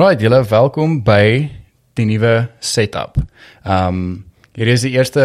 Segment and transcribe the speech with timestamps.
[0.00, 1.24] Alright, julle welkom by
[1.98, 3.18] die nuwe setup.
[3.68, 3.98] Um
[4.56, 5.24] hier is die eerste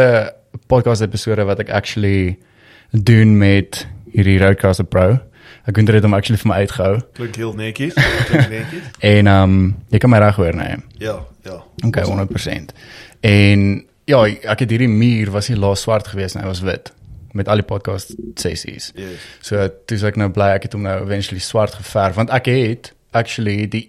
[0.68, 2.34] podcast episode wat ek actually
[2.91, 5.14] doen met hierdie Rodecaster Pro.
[5.64, 7.00] Ek kon dit hom actually vir my uitgehou.
[7.16, 7.96] Klink heel netjies.
[8.27, 8.91] Klink netjies.
[9.14, 9.55] En um
[9.96, 10.76] jy kan my reg hoor, nee.
[11.00, 11.16] Ja,
[11.48, 11.62] ja.
[11.88, 12.76] Okay, 100%.
[13.32, 13.66] En
[14.12, 16.92] ja, ek het hierdie muur was nie laas swart geweest nie, hy was wit
[17.31, 18.92] met al die podcast sessies.
[19.00, 19.23] Yes.
[19.39, 22.52] So toe sê ek nou bly ek het hom nou eventually swart geverf want ek
[22.52, 23.88] het actually die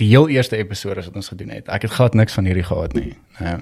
[0.00, 1.68] die heel eerste episode wat ons gedoen het.
[1.68, 3.12] Ek het glad niks van hierdie gehad nie.
[3.40, 3.60] Ehm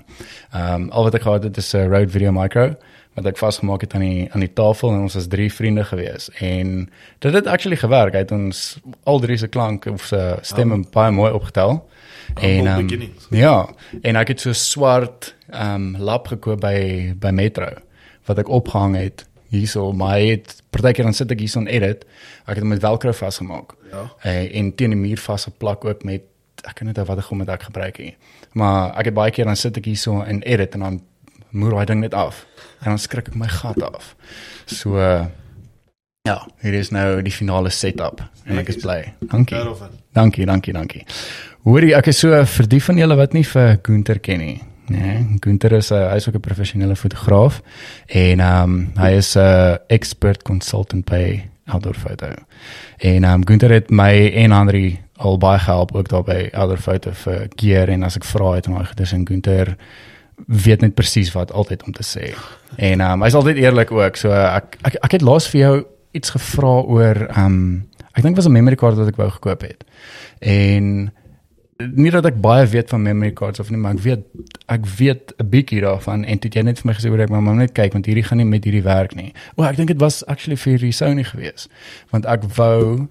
[0.55, 2.77] um, al wat ek gehad het is 'n Rode Video Micro
[3.19, 6.30] wat ek vasgemaak het aan die aan die tafel en ons was drie vriende gewees
[6.38, 8.12] en dit het actually gewerk.
[8.12, 10.84] Hy het ons al drie se klank of se stemme oh.
[10.92, 11.88] baie mooi opgetel.
[12.34, 12.89] En um,
[13.30, 13.69] ja,
[14.02, 17.69] en ek het so swart ehm um, lap gekoop by by Metro
[18.28, 22.04] wat ek opgehang het hierso, maar hy het partykeer dan sit ek hierso en edit.
[22.44, 23.74] Ek het hom met velcro vasgemaak.
[23.92, 24.04] Ja.
[24.24, 26.27] Uh, en teen die muur vasgeplak ook met
[26.66, 28.14] ek kan net wat ek gom met ek gebruik nie.
[28.58, 31.00] Maar ek het baie keer dan sit ek hierso en edit en dan
[31.50, 32.44] moer daai ding net af.
[32.82, 34.14] En dan skrik ek my gat af.
[34.66, 35.26] So uh,
[36.28, 39.00] ja, hier is nou die finale setup en ek is bly.
[39.30, 39.56] Dankie.
[39.56, 39.94] Daaroor.
[40.19, 41.04] Dankie, dankie, dankie.
[41.64, 44.58] Hoorie, ek is so vir die van julle wat nie vir Gunter ken nie.
[44.89, 47.62] Nee, Gunter is 'n hy's ook 'n professionele fotograaf
[48.06, 52.28] en ehm um, hy is 'n expert consultant by outdoor foto.
[52.97, 56.78] En ehm um, Gunter het my en Andri al baie gehelp ook daar by outdoor
[56.78, 59.77] foto vir gear en as ek vra het en daai goeders en Gunter
[60.47, 62.34] weet net presies wat altyd om te sê.
[62.77, 64.16] En ehm um, hy's altyd eerlik ook.
[64.16, 68.36] So ek ek ek het laas vir jou iets gevra oor ehm um, ek dink
[68.36, 69.84] was 'n memory card wat ek wou gekoop het.
[70.39, 71.12] En
[71.79, 74.25] nie dat ek baie weet van memory cards of nie, maar ek weet
[74.67, 77.43] ek weet 'n bietjie daarvan en het jy net vir my gesê oor ek maar
[77.43, 79.33] moet net kyk want hierdie gaan nie met hierdie werk nie.
[79.57, 81.69] O, ek dink dit was actually vir hierdie Sony gewees.
[82.11, 83.09] Want ek wou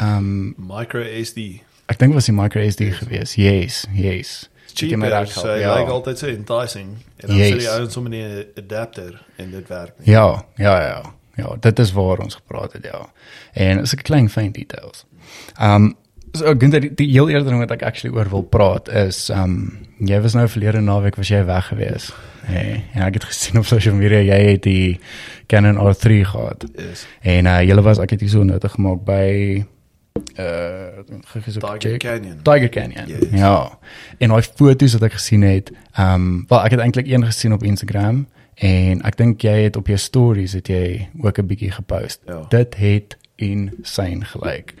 [0.00, 1.60] um, Micro SD.
[1.86, 3.34] ek dink dit was die micro SD gewees.
[3.36, 4.48] Yes, yes.
[4.74, 5.74] Cheap, jy my reg so help, ja.
[5.78, 6.96] lyk altyd so enticing.
[7.20, 7.48] En dan Yes.
[7.48, 10.10] sit jy sommer nie 'n adapter en dit werk nie.
[10.14, 11.02] Ja, ja, ja.
[11.36, 13.06] Ja, dit is waar ons gepraat het, ja.
[13.52, 15.04] En is 'n klein fyn details.
[15.60, 15.94] Um,
[16.34, 19.42] so Gunther, die, die heel eerder ding wat ek actually oor wil praat is ehm
[19.42, 19.58] um,
[20.04, 22.08] jy was nou verlede naweek was jy weg gewees.
[22.44, 24.98] Hey, en ek het gesien op social media jy het die
[25.48, 26.66] Canon R3 gehad.
[26.74, 29.62] Is En uh julle was ek het hier so note gemaak by
[30.38, 31.04] uh
[31.62, 32.42] Tiger Canyon.
[32.42, 33.08] Tiger Canyon.
[33.08, 33.30] Yes.
[33.32, 33.78] Ja.
[34.18, 37.54] En daai foto's wat ek gesien het, ehm um, wel ek het eintlik een gesien
[37.54, 41.70] op Instagram en ek dink jy het op jou stories het jy ook 'n bietjie
[41.70, 42.20] gepost.
[42.26, 42.42] Ja.
[42.50, 44.74] Dit het insane gelyk.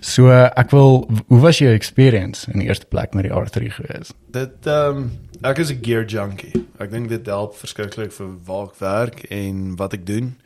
[0.00, 4.14] So ek wil hoe was jou experience in die eerste plek met die R3 gewees?
[4.34, 5.10] Dit ehm um,
[5.42, 6.66] ek is 'n gear junkie.
[6.78, 10.36] Ek dink dit help verskriklik vir waar ek werk en wat ek doen.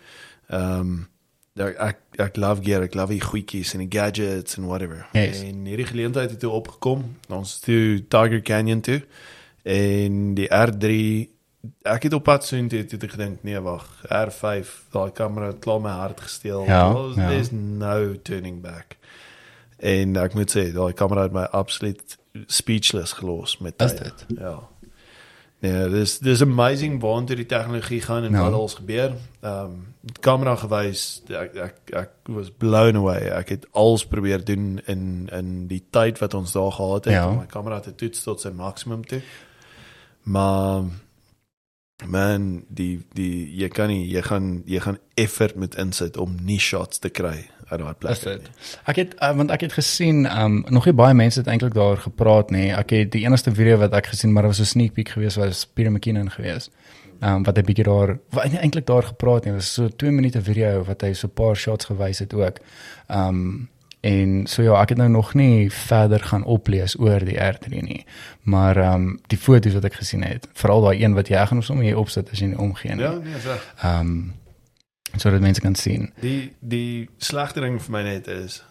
[0.49, 1.09] Ehm um,
[1.57, 5.07] ek ek ek love gear, ek love die goedjies en die gadgets en whatever.
[5.13, 5.43] Yes.
[5.43, 7.17] En hierdie geleentheid het toe opgekom.
[7.29, 9.03] Ons toe Tiger Canyon toe
[9.63, 11.29] en die R3
[11.87, 15.59] ek het op pad so intoe het ek gedink nee wag R5 daai kamera het
[15.63, 16.65] klaar my hart gesteel.
[16.67, 17.29] Ja, Well, ja.
[17.29, 18.97] There's no turning back.
[19.79, 24.03] En ek moet sê daai kamera het my absoluut speechless gelos met Is tyd.
[24.29, 24.39] dit?
[24.39, 24.59] Ja.
[25.63, 28.43] Nee, dis dis amazing waantoe die tegnologie gaan en Ja.
[28.43, 29.13] wat alles gebeur.
[29.41, 33.29] Ehm um, kamera gewys ek ek ek was blown away.
[33.31, 37.29] Ek het alles probeer doen in in die tyd wat ons daar gehad het Ja.
[37.29, 39.23] om my kamera te toets tot sy maksimum toe.
[40.23, 40.83] Maar
[42.07, 46.59] man, die die jy kan nie jy gaan jy gaan effort met insit om nie
[46.59, 48.23] shots te kry uit daai plek.
[48.23, 48.49] Dit?
[48.91, 51.97] Ek het uh, want ek het gesien um nog nie baie mense het eintlik daar
[51.97, 52.71] gepraat nie.
[52.75, 55.65] Ek het die enigste video wat ek gesien maar was so sneak peek geweest was
[55.67, 56.73] Peter McKinnon geweest.
[57.23, 59.53] Um wat 'n bietjie daar wat nie eintlik daar gepraat nie.
[59.53, 62.59] Dit was so 2 minute video wat hy so 'n paar shots gewys het ook.
[63.09, 63.69] Um
[64.03, 68.01] en so ja, ek het nou nog nie verder gaan oplees oor die R3 nie.
[68.43, 71.87] Maar um die foto's wat ek gesien het, veral daai een wat jy gaan sommer
[71.87, 73.07] hier opsit as jy nie omgee nie.
[73.07, 73.69] Ja, nee, reg.
[73.87, 74.15] Um
[75.17, 76.11] sodat mense kan sien.
[76.21, 78.63] Die die slegte ding vir my net is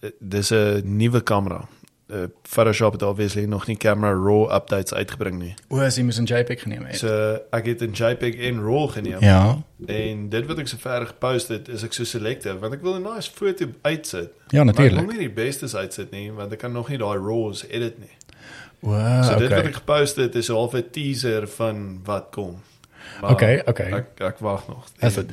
[0.00, 1.68] eh, dis 'n nuwe kamera.
[2.12, 5.54] Uh, Photoshop het obviously nog nie camera raw updates uitgebring nie.
[5.68, 6.96] O, as jy mos 'n JPEG geneem het.
[6.98, 9.20] So ek het 'n JPEG en RAW geneem.
[9.20, 9.62] Ja.
[9.86, 13.02] En dit wat ek sover gepost het, is ek so selective want ek wil 'n
[13.02, 14.30] nice foto uitsit.
[14.48, 15.06] Ja, Maar ek natuurlik.
[15.06, 18.16] wil nie die bestes uitsit nie want ek kan nog nie daai RAWs edit nie.
[18.80, 19.68] Wow, So dit wat okay.
[19.70, 22.56] ek gepost het is half 'n teaser van wat kom.
[23.22, 23.90] Okay, okay.
[23.92, 24.86] Ek ek wag nog.
[24.98, 25.32] Is dit?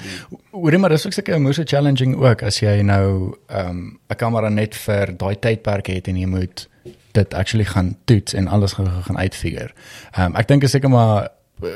[0.51, 4.16] Hoorie maar dis ook seker 'n moeë challenging ook as jy nou ehm um, 'n
[4.16, 6.68] kamera net vir daai tydperk het en jy moet
[7.12, 9.72] dit actually gaan toets en alles gaan gaan uitfigure.
[10.12, 11.30] Ehm um, ek dink is seker maar
[11.63, 11.69] uh,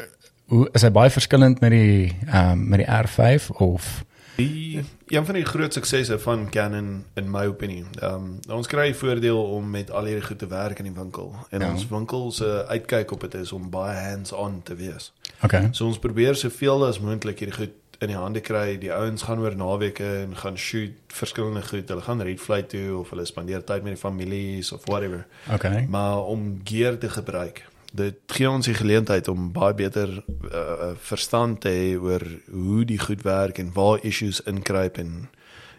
[0.46, 4.04] hoe is hy baie verskillend met die ehm um, met die R5 of
[4.36, 7.84] Die een van die groot suksesse van Canon in my opinie.
[8.00, 10.96] Ehm um, ons kry die voordeel om met al hierdie goed te werk in die
[10.96, 11.36] winkel.
[11.50, 11.72] En ja.
[11.72, 15.12] ons winkel se uitkyk op dit is om baie hands-on te wees.
[15.44, 15.70] Okay.
[15.72, 18.78] So ons probeer soveel as moontlik hierdie goed in die hande kry.
[18.82, 21.90] Die ouens gaan oor naweke en gaan shoot verskillende goed.
[21.90, 25.26] Hulle gaan reed flight toe of hulle spandeer tyd met die families of whatever.
[25.54, 25.86] Okay.
[25.90, 30.14] Maar om gear te gebruik, dit gee ons die geleentheid om baie beter
[30.54, 35.28] uh, verstand te hê oor hoe die goed werk en waar issues inkruip en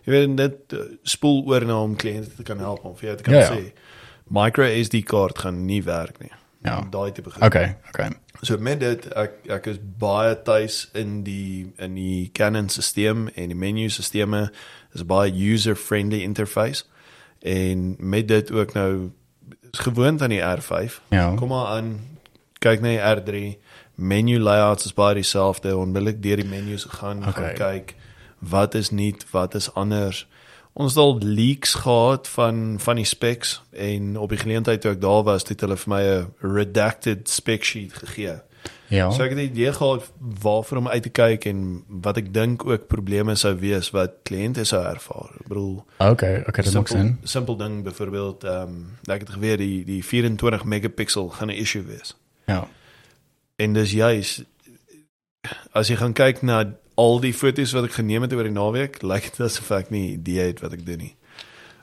[0.04, 3.16] jy weet dit uh, spoel oor na om kliënte te kan help om vir jou
[3.16, 3.54] te kan Ja, ja.
[3.54, 3.72] sê
[4.28, 6.32] micro SD kaart gaan nie werk nie.
[6.62, 6.86] Ja.
[6.90, 7.42] Daai tipe goed.
[7.42, 7.76] Okay.
[7.88, 8.10] Okay.
[8.40, 13.50] So met dit ek ek is baie tuis in die in die Canon stelsel en
[13.50, 14.50] die menu stelsels
[14.94, 16.84] is baie user friendly interface
[17.42, 19.10] en met dit ook nou
[19.72, 21.00] is gewoond aan die R5.
[21.10, 21.34] Ja.
[21.34, 21.96] Kom maar aan
[22.62, 23.58] kyk na die R3
[23.94, 27.32] menu layouts is baie dieselfde onmiddellik deur die menus gegaan Okay.
[27.32, 27.94] gaan kyk
[28.38, 30.26] wat is nuut, wat is anders.
[30.72, 35.00] Ons het al leaks gehad van van die specs en op die geleentheid toe ek
[35.00, 38.40] daar was, het hulle vir my 'n redacted spec sheet gegee.
[38.92, 39.10] Ja.
[39.10, 42.66] So ek het 'n idee gehad waarvoor om uit te kyk en wat ek dink
[42.66, 45.30] ook probleme sou wees wat kliënte sou ervaar.
[45.40, 46.44] Ek bedoel Okay.
[46.46, 47.18] Okay, dit maak sin.
[47.22, 51.82] simpel ding byvoorbeeld ehm um, ek het geweet die die 24 megapixel gaan 'n issue
[51.82, 52.16] wees.
[52.46, 52.68] Ja.
[53.56, 54.44] En dis juis
[55.72, 59.02] as jy gaan kyk na al die foto's wat ek geneem het oor die naweek,
[59.12, 61.14] lyk dit asof ek nie idee het wat ek doen nie.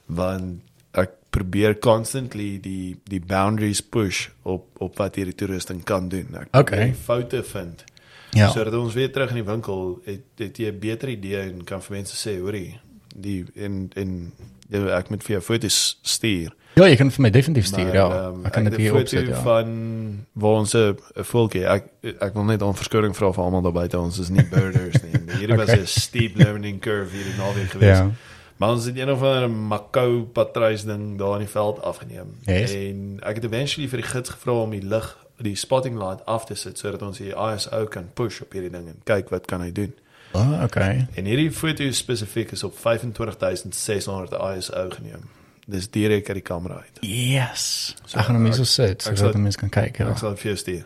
[0.06, 0.62] Want
[0.98, 6.34] ek probeer constantly die die boundaries push op op wat hierdie toerusting kan doen.
[6.42, 6.94] Ek Okay.
[6.94, 7.86] foute vind.
[8.34, 8.50] Ja.
[8.54, 11.82] Sodat ons weer terug in die winkel het, het jy 'n beter idee en kan
[11.82, 12.80] vir mense sê, hoorie,
[13.16, 14.32] die en en
[14.72, 16.54] ek moet vir jou foto's stuur.
[16.76, 17.86] Ja, jy kan vir my definitief stuur.
[17.86, 18.10] Maar, Ja.
[18.30, 19.42] ehm, Ek kan dit hier opsit, ja.
[19.42, 21.66] van waar ons 'n voeltjie.
[21.68, 21.84] Ek
[22.22, 24.00] ek wil net om verskoning vra vir almal daar buite.
[24.00, 25.12] Ons is nie birders nie.
[25.40, 25.82] Hierdie was Okay.
[25.82, 27.98] 'n steep learning curve hierdie naweek gewees.
[27.98, 28.12] Ja.
[28.58, 32.36] Maar ons het een of ander Macau patruis ding daar in die veld afgeneem.
[32.46, 32.72] Yes.
[32.74, 36.46] En ek het eventually vir die gids gevra om die lig, die spotting light af
[36.46, 39.62] te sit sodat ons die ISO kan push op hierdie ding en kyk wat kan
[39.62, 39.94] hy doen.
[40.32, 41.08] Oh, okay.
[41.18, 45.24] En hierdie foto spesifiek is op 25600 ISO geneem.
[45.70, 46.98] Dis direk uit die kamera uit.
[47.06, 47.96] Yes.
[48.06, 49.98] So, ek gaan hom hier so ek- sit sodat die mense kan kyk.
[50.02, 50.10] Ja.
[50.14, 50.86] Ek sal vir jou stuur.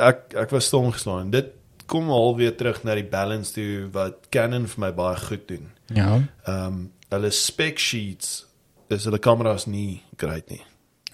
[0.00, 1.30] Ek ek was stom geslaan.
[1.30, 1.52] Dit
[1.88, 5.68] kom alweer terug na die balance toe wat Canon vir my baie goed doen.
[5.92, 6.14] Ja.
[6.44, 8.46] Ehm um, hulle spec sheets
[8.92, 10.60] is hulle kameras nie great nie.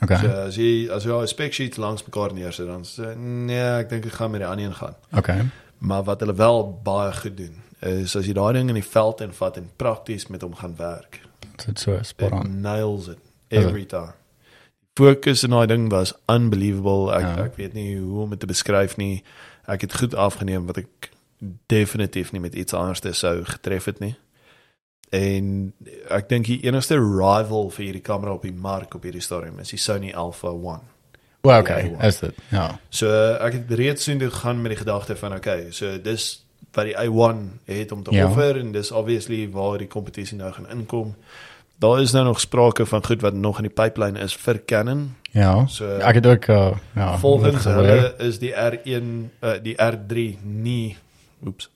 [0.03, 0.19] Okay.
[0.19, 3.93] So as jy as jy al spec sheets langs mekaar neersit dan sê nee, ek
[3.93, 4.97] dink ek gaan met die ander een gaan.
[5.15, 5.45] Okay.
[5.85, 9.21] Maar wat hulle wel baie goed doen is as jy daai ding in die veld
[9.21, 11.21] invat en prakties met hom gaan werk.
[11.67, 12.61] Dit so spot It on.
[12.65, 13.19] nails it
[13.53, 14.15] every time.
[14.97, 17.13] Focus in daai ding was unbelievable.
[17.13, 17.37] Ek Ja.
[17.37, 17.45] ja.
[17.45, 19.23] ek weet nie hoe om dit te beskryf nie.
[19.67, 21.11] Ek het goed afgeneem wat ek
[21.67, 24.15] definitief nie met iets anders sou getref het nie.
[25.13, 25.73] En
[26.11, 29.71] ek dink die enigste rival vir hierdie kamera op die mark op hierdie stadium is
[29.71, 30.81] die Sony Alpha 1.
[31.45, 31.91] Well, okay.
[31.99, 32.35] Ja, Is dit?
[32.49, 32.79] Ja.
[32.89, 33.09] So
[33.45, 37.43] ek het reeds soontoe gegaan met die gedagte van okay, so dis wat die A1
[37.69, 38.23] het om te Ja.
[38.25, 38.29] ja.
[38.31, 41.15] offer en dis obviously waar die kompetisie nou gaan inkom.
[41.79, 45.15] Daar is nou nog sprake van goed wat nog in die pipeline is vir Canon.
[45.31, 45.67] Ja.
[45.67, 47.19] So- ek het ook uh, ja.
[47.19, 49.05] Volgens dit hulle is die R1
[49.41, 50.97] uh, die R3 nie
[51.47, 51.69] oeps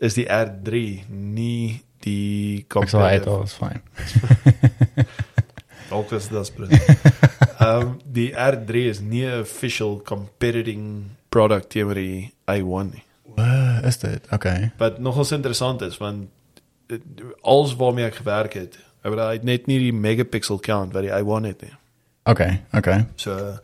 [0.00, 3.80] is die R3 nie die Ek sal uit competitive alles fyn.
[5.90, 6.86] Dalk is dit presies.
[7.60, 13.02] Um, die R3 is nie 'n official competing product teenoor die A1 nie.
[13.38, 14.20] Uh, is dit?
[14.32, 14.72] Okay.
[14.78, 16.28] Wat nogals interessant is want
[16.86, 16.98] eh,
[17.42, 21.02] als waarmee ek gewerk het, ek bedoel, hy het net nie die megapixel count wat
[21.02, 21.72] die A1 het nie.
[22.24, 22.62] Okay.
[22.72, 23.06] Okay.
[23.16, 23.58] So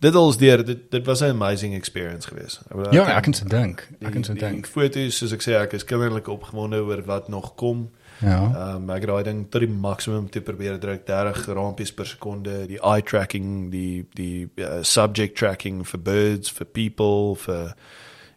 [0.00, 2.60] dit als deur dit dit was 'n amazing experience geweest.
[2.68, 3.88] Bedoel, Ja, ek kan se dink.
[4.00, 4.66] Ek kan se dink.
[4.66, 7.90] foto's soos ek sê ek is kinderlik opgewonde oor wat nog kom.
[8.20, 8.40] Ja.
[8.44, 12.06] Ehm um, ek het daai ding tot die maksimum te probeer druk 30 rampies per
[12.06, 17.74] sekonde, die eye tracking, die die uh, subject tracking vir birds, vir people, vir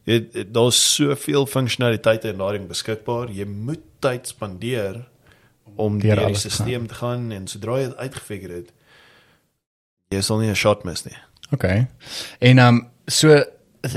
[0.06, 3.30] dit dit- daar's soveel funksionaliteite in daai ding beskikbaar.
[3.32, 5.04] Jy moet tyd spandeer
[5.76, 8.72] om Deur die stelsel te gaan en sodra jy dit uitgefigure het,
[10.14, 11.18] jy sal nie 'n shot mis nie.
[11.52, 11.88] Okay.
[12.40, 13.44] En ehm um, so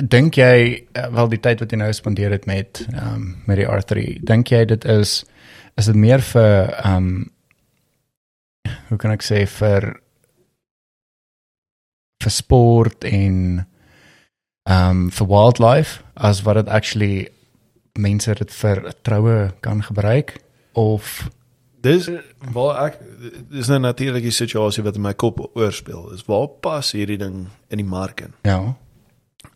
[0.03, 3.57] dink jy uh, wel die tyd wat jy nou spandeer het met ehm um, met
[3.57, 5.25] die R3, dink jy dit is
[5.77, 7.33] is dit meer vir ehm um,
[8.89, 9.89] hoe kan ek sê vir
[12.23, 13.39] vir sport en
[14.67, 17.29] ehm um, vir wildlife as wat dit actually
[17.99, 20.39] mense dit vir troue kan gebruik
[20.75, 21.29] of
[21.87, 22.09] Dis
[22.55, 22.97] waar ek
[23.53, 26.09] dis nou natuurlik die situasie wat in my kop oorspeel.
[26.17, 28.35] Is waar pas hierdie ding in die mark in?
[28.43, 28.75] ja.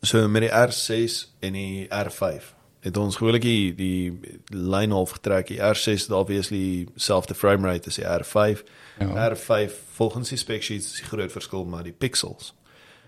[0.03, 2.53] So met die R6 en die R5.
[2.81, 4.21] Het ons gewoonlik die, die
[4.55, 5.51] lyn half getrek.
[5.53, 8.63] Die R6 is obviously selfde frame rate as die R5.
[9.01, 9.31] Ja.
[9.31, 12.55] R5 volgens die spec sheets is die groot verskil maar die pixels.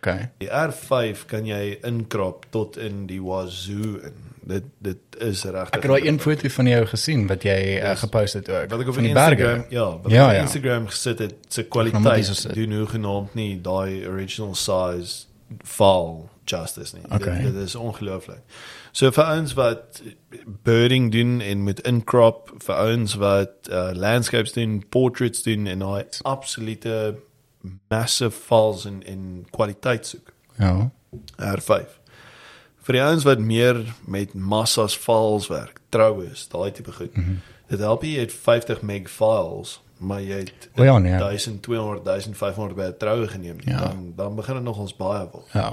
[0.03, 0.29] Okay.
[0.43, 4.29] Die R5 kan jy inkrap tot in die wazoo in.
[4.43, 5.77] Dit dit is regtig.
[5.79, 8.71] Ek het daai een foto van jou gesien wat jy uh, gepost het ook.
[8.73, 9.75] wat ek op van die Instagram, berge.
[9.77, 10.41] ja, wat Ja, op ja.
[10.43, 15.27] Instagram gesit het, se kwaliteit doen hoe genaamd nie daai original size
[15.63, 17.05] file justice nie.
[17.11, 17.43] Okay.
[17.43, 18.41] Dit, dit is ongelooflik.
[18.93, 20.03] So vir ons wat
[20.63, 26.05] birding doen en moet incrop, vir ons wat uh, landscapes doen, portraits doen en daai
[26.23, 27.15] absolute
[27.89, 30.33] massive files en en kwaliteit soek.
[30.59, 30.91] Ja.
[31.39, 31.99] R5.
[32.83, 33.79] Vir die ouens wat meer
[34.11, 37.17] met massas files werk, troues, daai tipe goed.
[37.17, 37.41] Mm -hmm.
[37.73, 41.19] Dit help jy het 50 meg files, maar jy het O ja, nee.
[41.19, 43.57] 1200, 1500 by 'n troue geneem.
[43.65, 43.79] Ja.
[43.79, 45.53] dan dan begin dit nog ons baie word.
[45.53, 45.73] Ja.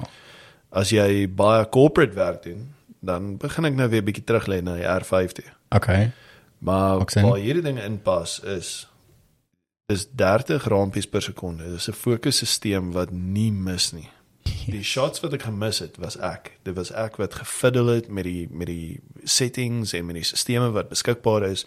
[0.69, 4.75] As jy baie corporate werk doen, dan begin ek nou weer bietjie terug lê na
[4.75, 5.45] die R5 toe.
[5.75, 6.11] Okay.
[6.59, 8.87] Maar waar hierdie ding inpas is
[9.89, 11.63] is 30 rampies per sekonde.
[11.71, 14.09] Dis 'n fokusstelsel wat nie mis nie.
[14.67, 16.59] Die shots wat ek gemis het was ek.
[16.63, 20.73] Dit was ek wat gefiddle het met die met die settings en met die stelsels
[20.73, 21.65] wat beskikbaar is.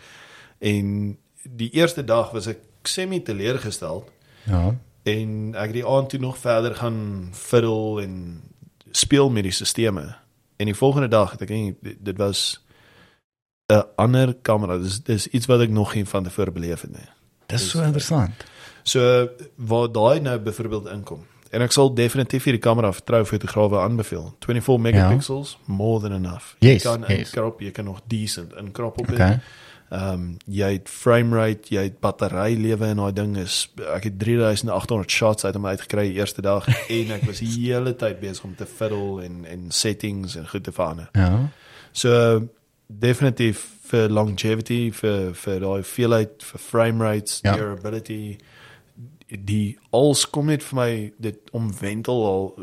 [0.61, 4.05] En die eerste dag was ek semi teleurgestel
[4.47, 4.75] Ja.
[5.03, 8.43] en ek het die aand toe nog verder gaan fiddle en
[8.93, 10.15] speel met die stelsels.
[10.57, 12.61] En die volgende dag ek nie dit, dit was
[13.73, 14.79] 'n ander kamera.
[14.79, 17.09] Dis dis iets wat ek nog geen van tevore beleef het nie.
[17.47, 18.45] Dis so interessant.
[18.83, 21.27] So waar daai nou byvoorbeeld inkom.
[21.51, 24.31] En ek sal definitief hierdie kamera vir trou fotograwe aanbeveel.
[24.41, 25.75] 24 megapixels, ja.
[25.75, 26.55] more than enough.
[26.59, 27.19] Yes, jy kan yes.
[27.19, 29.15] inkrop, jy kan nog decent inkrop op dit.
[29.15, 29.41] Okay.
[29.93, 34.15] Ehm um, jy het frame rate, jy het batterylewe en daai ding is ek het
[34.23, 36.65] 3800 shots uit hom uitgekry die eerste dag
[36.97, 40.65] en ek was die hele tyd besig om te fiddle en en settings en goed
[40.65, 41.11] te verander.
[41.13, 41.49] Ja.
[41.93, 42.49] So
[42.89, 47.57] definitief vir longevity vir vir daai veelheid vir frame rates, Ja.
[47.57, 48.39] durability
[49.29, 52.55] die als kom net vir my dit omwentel al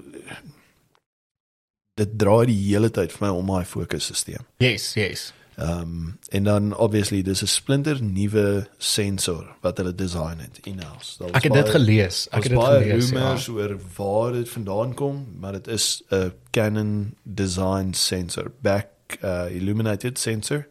[1.99, 4.45] dit draai die hele tyd vir my om my fokusstelsel.
[4.63, 5.33] Yes, yes.
[5.59, 11.23] Ehm um, en dan obviously dis 'n splinter nuwe sensor wat hulle design het in-house.
[11.33, 12.27] Ek het dit baie- gelees.
[12.31, 13.09] Ek het dit gelees.
[13.11, 13.51] rumors Ja.
[13.53, 18.87] oor waar dit vandaan kom, maar dit is 'n Canon design sensor, back
[19.23, 20.67] uh, illuminated sensor.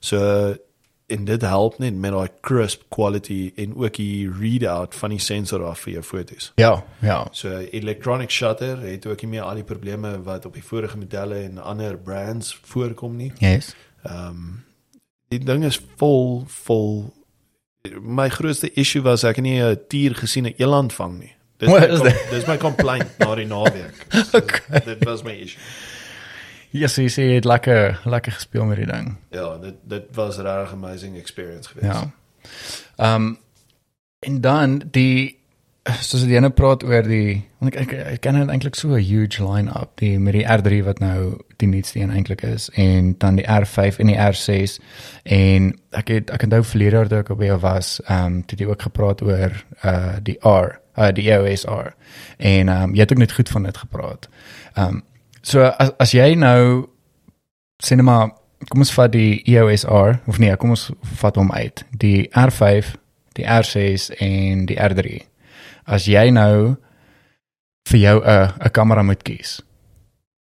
[0.00, 0.54] So
[1.08, 5.64] en dit help net met daai crisp quality en ook die readout van die sensor
[5.64, 6.52] af vir jou foto's.
[6.56, 7.28] Ja, ja.
[7.30, 11.34] So electronic shutter het ook nie meer al die probleme wat op die vorige modelle
[11.34, 13.32] en ander brands voorkom nie.
[13.38, 13.74] Yes.
[14.08, 14.64] Ehm um,
[15.28, 17.12] die ding is vol vol
[18.00, 21.32] my grootste issue was ek het nie 'n tier gesien 'n eland vang nie.
[21.58, 23.94] Dis my is com- dis my complaint na die naweek.
[24.30, 24.80] So, Okay.
[24.84, 25.60] Dit was my issue.
[26.70, 29.16] Ja, so jy sê jy het lekker lekker gespeel met die ding.
[29.30, 31.94] Ja, dit dit was 'n regtig amazing experience geweest.
[31.94, 32.10] Ja.
[32.96, 33.38] Ehm um,
[34.20, 35.38] en dan die
[36.00, 39.42] soos jy nou praat oor die want ek ek, ek ken eintlik so 'n huge
[39.42, 43.46] line-up die met die R3 wat nou die nuutste een eintlik is en dan die
[43.46, 44.78] R5 en die R6
[45.22, 48.58] en ek het ek onthou verlede jaar toe ek op jou was ehm um, toe
[48.58, 49.52] jy ook gepraat oor
[49.84, 51.92] uh die R uh die EOS R
[52.38, 54.28] en ehm um, jy het ook net goed van dit gepraat.
[54.74, 55.02] Ehm um,
[55.42, 56.88] so as as jy nou
[58.02, 58.30] maar
[58.68, 61.84] kom ons vat die EOS R of nee, kom ons vat hom uit.
[61.90, 62.96] Die R5,
[63.36, 65.20] die R6 en die R3.
[65.84, 66.76] As jy nou
[67.86, 69.62] vir jou 'n 'n kamera moet kies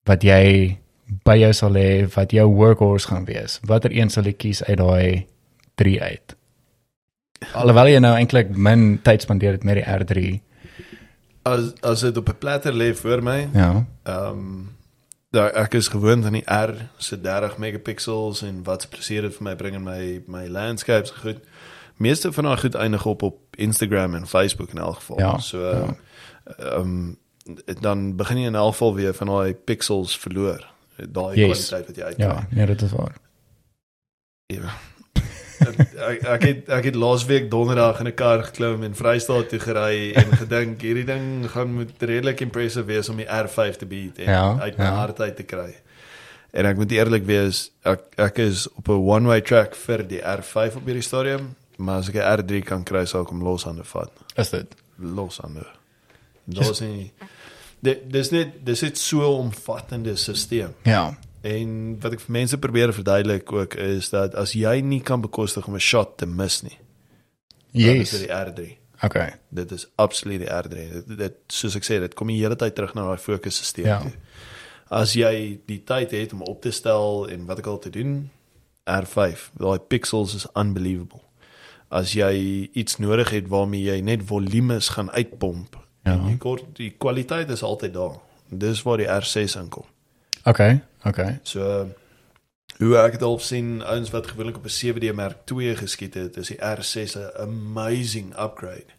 [0.06, 0.78] wat jy
[1.24, 4.78] by jou sal hê wat jou workhorse gaan wees, watter een sal jy kies uit
[4.78, 5.26] daai
[5.76, 6.36] 3 uit?
[7.54, 10.40] Alhoewel jy nou eintlik min tyd spandeer het met die R3.
[11.46, 13.86] As as dit op 'n platter lê voor my, Ja.
[14.04, 14.76] ehm um,
[15.32, 19.36] daar ek is gewoond aan die R se 30 megapixels en wat se plesier dit
[19.36, 21.38] vir my bring in my my landscapes goed.
[21.98, 25.20] Meeste van daai goed eindig op op Instagram en Facebook in elk geval.
[25.20, 27.18] Ja, so ehm um,
[27.82, 30.74] dan begin jy in elk geval weer van daai pixels verloor.
[30.98, 31.68] Daai Yes.
[31.70, 32.26] kwaliteit wat jy uitkry.
[32.26, 33.16] Ja, nee, dit is waar.
[34.48, 34.72] Ja.
[35.66, 40.12] ek ek het ek het laasweek donderdag in 'n kar geklim en Vrystaat toe gery
[40.14, 44.26] en gedink hierdie ding gaan moet redelik impressive wees om die R5 te beat en
[44.32, 44.92] Ja, uit my ja.
[44.96, 45.76] hart uit te kry.
[46.52, 50.76] En ek moet eerlik wees, ek ek is op 'n one-way track vir die R5
[50.76, 53.80] op hierdie stadium, maar as ek 'n R3 kan kry, sal ek hom los aan
[53.84, 54.12] vat.
[54.38, 54.76] Is dit?
[55.00, 55.58] Los aan.
[56.48, 57.12] Los nie.
[57.84, 60.74] Dit dis net dis het so omvattende stelsel.
[60.84, 61.18] Ja.
[61.46, 65.68] En wat ek vir mense probeer verduidelik ook is dat as jy nie kan bekostig
[65.68, 66.78] om 'n shot te mis nie,
[67.74, 68.20] is dit Yes.
[68.20, 68.78] die R3.
[69.04, 69.34] Okay.
[69.52, 70.90] Dit is absoluut die R3.
[70.94, 74.00] Dit, dit soos ek sê, dit kom die hele tyd terug na daai fokusstelsel Ja.
[74.02, 74.12] toe.
[74.90, 78.30] As jy die tyd het om op te stel en wat ek al te doen,
[78.86, 79.52] R5.
[79.58, 81.22] Daai pixels is unbelievable.
[81.92, 86.16] As jy iets nodig het waarmee jy net volumes gaan uitpomp, Ja.
[86.30, 88.20] jy kort die kwaliteit is altyd daar.
[88.50, 89.86] Dis waar die R6 inkom.
[90.46, 91.40] Okay, okay.
[91.44, 91.88] So
[92.78, 96.38] hoe ek dit al sien ouens wat gewoonlik op 'n 7D Mark II geskiet het,
[96.38, 98.94] is die R6 'n amazing upgrade.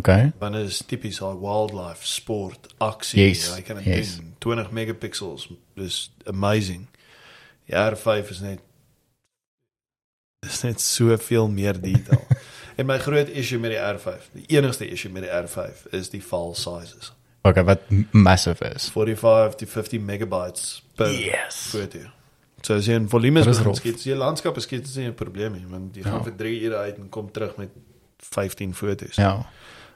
[0.00, 0.32] Okay.
[0.38, 4.16] Want dit is tipies al wildlife, sport, aksie, Yes, jy kan dit yes.
[4.16, 4.34] doen.
[4.38, 6.86] 20 megapixels, dis amazing.
[7.66, 8.60] Die R5 is net
[10.46, 12.26] dis net soveel meer detail.
[12.76, 16.20] en my groot issue met die R5, die enigste issue met die R5 is die
[16.22, 17.12] file sizes.
[17.46, 17.80] Okay, wat
[18.12, 18.88] massive is.
[18.90, 21.68] 45 to 50 megabytes per Yes.
[21.70, 21.98] foto.
[22.62, 22.96] So as jy
[23.64, 23.76] rof.
[23.76, 26.22] skiet, as jy landskappe skiet, is nie 'n probleem nie, want jy gaan Ja.
[26.22, 27.68] vir 3 ure uit en kom terug met
[28.18, 29.16] 15 fotos.
[29.16, 29.46] Ja.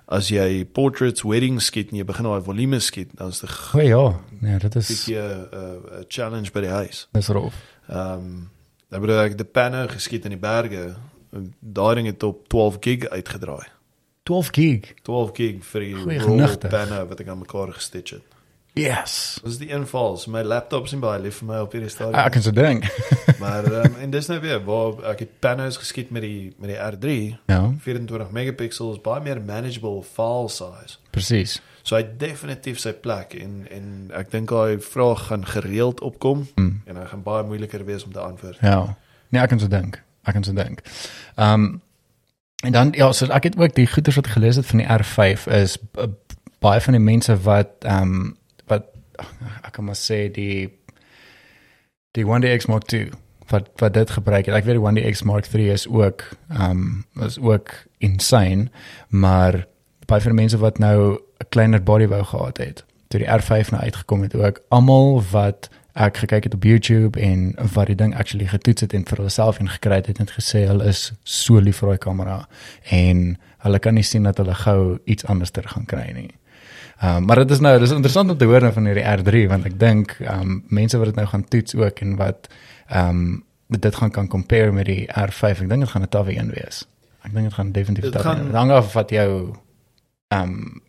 [0.08, 3.78] As jy portraits, weddings skiet en jy begin daai volumes skiet, dan is dit 'n
[3.78, 7.08] O ja, nee, dit is 'n 'n challenge by die huis.
[7.12, 7.54] dis rof.
[7.88, 8.50] Ehm um,
[8.90, 10.94] dan bedoel ek die panne geskiet in die berge.
[11.60, 13.66] Daai ding het op 12 gig uitgedraai.
[14.22, 14.94] 12 gig.
[15.02, 15.94] 12 gig vir die
[16.68, 18.26] panne wat ek aan mekaar gestitch het.
[18.78, 19.40] Yes.
[19.42, 20.16] Dis die inval.
[20.16, 22.14] So my laptop is baie lief vir my op hierdie stadium.
[22.14, 22.86] Ah, Ek kan so dink.
[23.40, 26.76] Maar um, en dis nou weer waar ek het pannes geskiet met die met die
[26.76, 27.14] R3
[27.48, 30.98] ja, 24 megapixels baie meer manageable file size.
[31.10, 31.56] presies.
[31.82, 36.82] So hy definitief sy plek en en ek dink daai vraag gaan gereeld opkom Mm.
[36.86, 38.58] en hy gaan baie moeiliker wees om te antwoord.
[38.60, 38.96] Ja.
[39.30, 40.02] Nee, ek kan so dink.
[40.24, 40.82] Ek kan so dink.
[41.36, 41.80] Ehm um,
[42.60, 44.86] en dan ja, so ek het ook die goeders wat ek gelees het van die
[44.86, 45.78] R5 is
[46.60, 48.36] baie van die mense wat ehm um,
[48.68, 48.92] wat
[49.64, 50.68] ek kan maar sê die
[52.16, 53.10] die 1DX Mark II
[53.50, 54.54] wat wat dit gebruik het.
[54.54, 58.68] Ek weet die 1DX Mark III is ook ehm um, is ook insane,
[59.08, 59.66] maar
[60.06, 63.70] baie van die mense wat nou 'n kleiner body wou gehad het, toe die R5
[63.70, 68.14] nou uitgekom het ook almal wat ek gekyk het op YouTube en wat die ding
[68.16, 71.82] actually getoets het en vir hulself en gekry het, net gesê hulle is so lief
[71.82, 72.36] vir daai kamera
[72.90, 76.30] en hulle kan nie sien dat hulle gou iets anders ter gaan kry nie.
[77.02, 79.66] Um, maar dit is nou dis interessant om te hoor nou van hierdie R3 want
[79.70, 82.50] ek dink um, mense wat dit nou gaan toets ook en wat
[82.88, 83.38] ehm um,
[83.70, 85.60] dit gaan kan compare met die R5.
[85.62, 86.88] Ek dink dit gaan 'n tawwe een wees.
[87.22, 88.44] Ek dink dit gaan definitief tawwe.
[88.44, 89.54] Dit hang af wat jou
[90.28, 90.82] ehm um,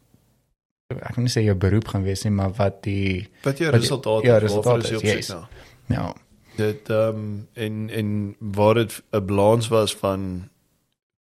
[1.00, 3.80] ek wil nie sê jou beroep gaan wees nie, maar wat die Wat jou die-
[3.80, 5.30] resultaat ja, resultaat is soek yes.
[5.30, 5.48] na?
[5.90, 6.14] ja,
[6.58, 10.50] Dit ehm um, en en waar dit 'n balans was van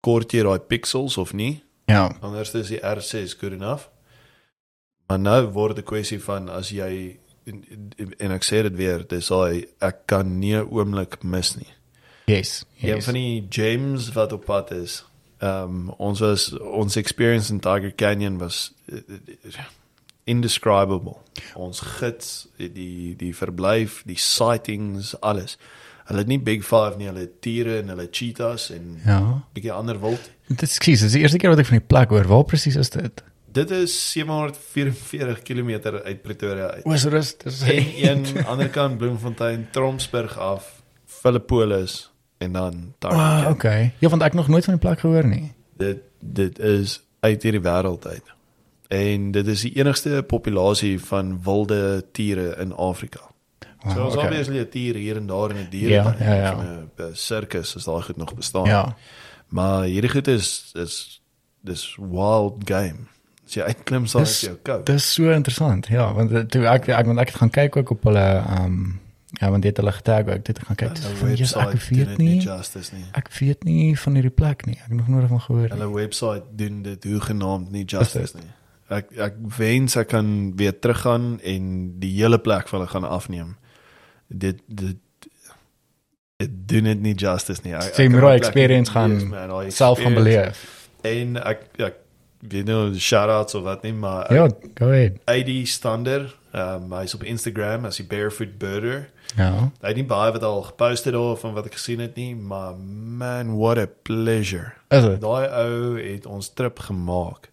[0.00, 1.62] kort jy daai pixels of nie?
[1.86, 3.88] ja, Anders is die R6 good enough.
[5.08, 7.64] Maar nou word dit 'n kwessie van as jy en,
[7.98, 11.72] en, en ek sê dit weer, dis daai ek kan nie 'n oomblik mis nie.
[12.26, 12.82] yes, Yes.
[12.90, 13.04] Een yes.
[13.04, 15.04] van die James wat op pad is.
[15.38, 19.00] Ehm um, ons was ons experience in Tiger Canyon was uh,
[20.24, 21.16] indescribable.
[21.54, 25.58] Ons gids, die die verblyf, die sightings, alles.
[26.06, 29.42] Hulle het nie Big 5 nie, hulle het tiere en hulle cheetahs en Ja.
[29.54, 30.30] bietjie ander wild.
[30.48, 32.24] Dit is skielik, dis die eerste keer wat ek van die plek hoor.
[32.30, 33.22] Waar presies is dit?
[33.56, 35.70] Dit is 744 km
[36.04, 36.84] uit Pretoria uit.
[36.86, 43.28] Oos rus, dis En een ander kant Bloemfontein, Tromsburg af, Philippolis en dan Tiger Ah,
[43.34, 43.52] Canyon.
[43.52, 43.92] okay.
[43.98, 45.52] Ja, want ek nog nooit van die plek gehoor nie.
[45.76, 48.22] dit dit is uit hierdie wêreld uit.
[48.88, 53.20] En dit is die enigste populasie van wilde tiere in Afrika.
[53.82, 54.26] Wow, so ons okay.
[54.26, 56.54] obviously 'n tier hier en daar in 'n Ja, dierepark ja, ja.
[56.56, 58.64] van 'n sirkus as daai goed nog bestaan.
[58.64, 58.96] Ja.
[59.48, 61.20] Maar hierdie goed is is
[61.62, 63.06] dis wild game.
[63.46, 64.86] As jy uitklim sal jy jou koud.
[64.86, 65.86] Dis so interessant.
[65.86, 69.00] Ja, want dit- toe ek ek want ek het gaan kyk ook op hulle um,
[69.30, 70.44] ja, want dit het hulle getag ook.
[70.44, 70.98] Dit gaan kyk.
[70.98, 73.04] Hulle Van, Jesus, ek weet nie justice nie.
[73.12, 74.76] Ek weet nie van hierdie plek nie.
[74.76, 75.72] Ek het nog nooit van gehoor nie.
[75.78, 78.46] Hulle website doen dit hoegenaamd nie justice nie.
[78.88, 83.56] Ek ek wens ek kan weer teruggaan en die hele plek vir hulle gaan afneem.
[84.28, 84.96] Dit dit
[86.36, 87.74] dit doen dit nie justice nie.
[87.74, 89.18] Ek, Sê daai plek experience gaan
[89.72, 90.64] Self gaan beleef.
[91.02, 92.02] En ek ek
[92.46, 95.18] weet nou shout outs of wat nie, maar Ja, go ahead.
[95.26, 99.08] ID Stander, um, hy's op Instagram as die Barefoot Birder.
[99.36, 99.70] Ja.
[99.80, 102.34] Hy het nie baie wat al gepost het daar van wat ek gesien het nie,
[102.36, 104.72] maar man, what a pleasure.
[104.88, 107.50] Daai ou het ons trip gemaak.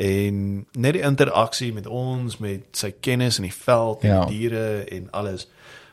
[0.00, 4.24] En net die interaksie met ons, met sy kennis in die veld en Ja.
[4.24, 5.48] die diere en alles.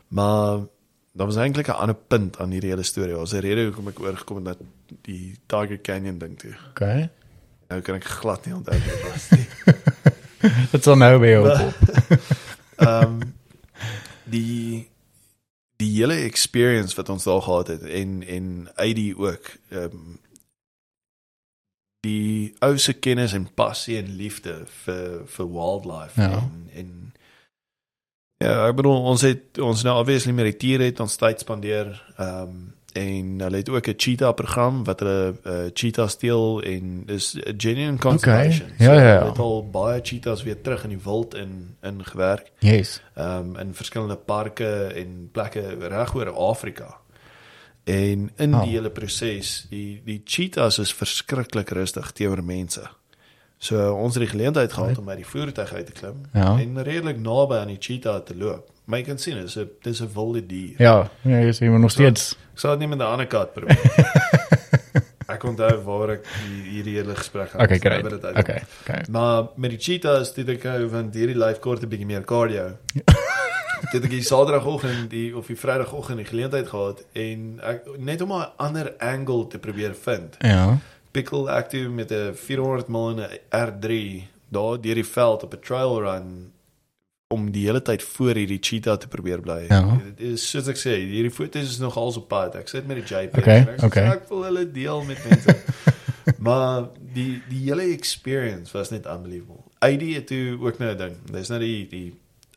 [0.07, 0.59] Maar
[1.13, 3.15] daar was eintlik 'n ander punt aan hierdie hele storie.
[3.15, 4.65] Was 'n rede hoekom ek oorgekom het na
[5.01, 6.53] die Tiger Canyon ding toe.
[6.69, 7.09] Okay.
[7.67, 9.47] Nou kan ek glad nie onthou wat dit was nie.
[10.71, 11.73] Dit sal nou weer op.
[12.77, 13.19] Ehm um,
[14.23, 14.87] die
[15.77, 18.47] die hele experience wat ons daar gehad het en en
[18.83, 20.19] ID ook ehm um,
[22.05, 26.37] die ou se kennis en passie en liefde vir vir wildlife Ja.
[26.37, 27.13] en en
[28.37, 31.95] Ja, ek bedoel ons het ons nou obviously met die tiere het ons tyd spandeer.
[32.17, 37.03] Ehm um, en hulle het ook 'n cheetah program wat hulle uh, cheetah steel en
[37.05, 38.69] dis 'n genuine conservation.
[38.77, 39.17] Ja, ja, ja.
[39.17, 42.51] Hulle het al baie cheetahs weer terug in die wild in in gewerk.
[42.59, 43.01] Yes.
[43.15, 46.97] Ehm um, in verskillende parke en plekke reg oor Afrika.
[47.83, 48.61] En in Oh.
[48.63, 52.81] die hele proses, die die cheetahs is verskriklik rustig teenoor mense.
[53.57, 56.59] So ons het die geleentheid gehad om uit die voertuig uit te klim Ja.
[56.59, 58.69] en redelik naby aan die cheetah te loop.
[58.85, 60.75] Maar jy kan sien dis 'n dis 'n wilde dier.
[60.77, 62.31] Ja, ja, jy sien maar nog steeds.
[62.31, 63.77] Ek sal dit nie met 'n ander kat probeer.
[65.35, 67.83] ek onthou waar ek die- hierdie hele gesprek gehad Okay, het.
[68.01, 68.37] Nou great.
[68.43, 69.01] Okay, okay.
[69.09, 72.77] Maar met die cheetahs dit ek hou want hierdie lyf kort 'n bietjie meer cardio.
[73.93, 78.31] dit ek die Saterdagoggend die of die Vrydagoggend die geleentheid gehad en ek net om
[78.33, 80.37] 'n ander angle te probeer vind.
[80.41, 80.77] Ja.
[81.11, 85.99] Pickle ek toe met 'n 400 mm R3 daar deur die veld op 'n trail
[86.01, 86.51] run
[87.27, 89.65] om die hele tyd voor hierdie cheetah te probeer bly.
[89.67, 89.81] Ja.
[90.03, 92.55] Dit is soos ek sê, hierdie foto's is nog al op pad.
[92.55, 93.41] Ek sit met die JPEG.
[93.43, 94.05] Okay, ek, okay.
[94.13, 95.57] ek wil hulle deel met mense.
[96.47, 99.59] maar die die hele experience was net unbelievable.
[99.83, 101.19] ID het toe ook nou 'n ding.
[101.31, 102.07] Dis nou die die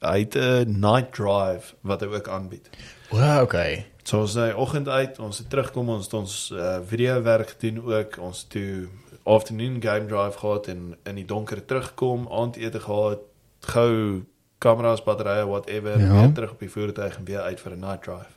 [0.00, 2.70] hy het 'n night drive wat hy ook aanbied.
[3.10, 3.86] Wow, okay.
[4.02, 7.82] So ons nou oggend uit, ons het terugkom, ons het ons uh, video werk gedoen
[7.84, 8.18] ook.
[8.18, 8.88] Ons toe
[9.22, 13.18] afternoon game drive gehad en in die donker terugkom, aandete gehad,
[13.60, 14.24] gou
[14.60, 16.12] kameras, batterye, whatever, Ja.
[16.20, 18.28] weer terug op die voertuig en weer uit vir 'n night drive.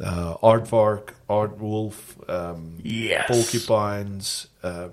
[0.00, 1.96] Uh aardvark, aardwolf,
[2.28, 3.24] um Yes.
[3.26, 4.84] porcupines, uh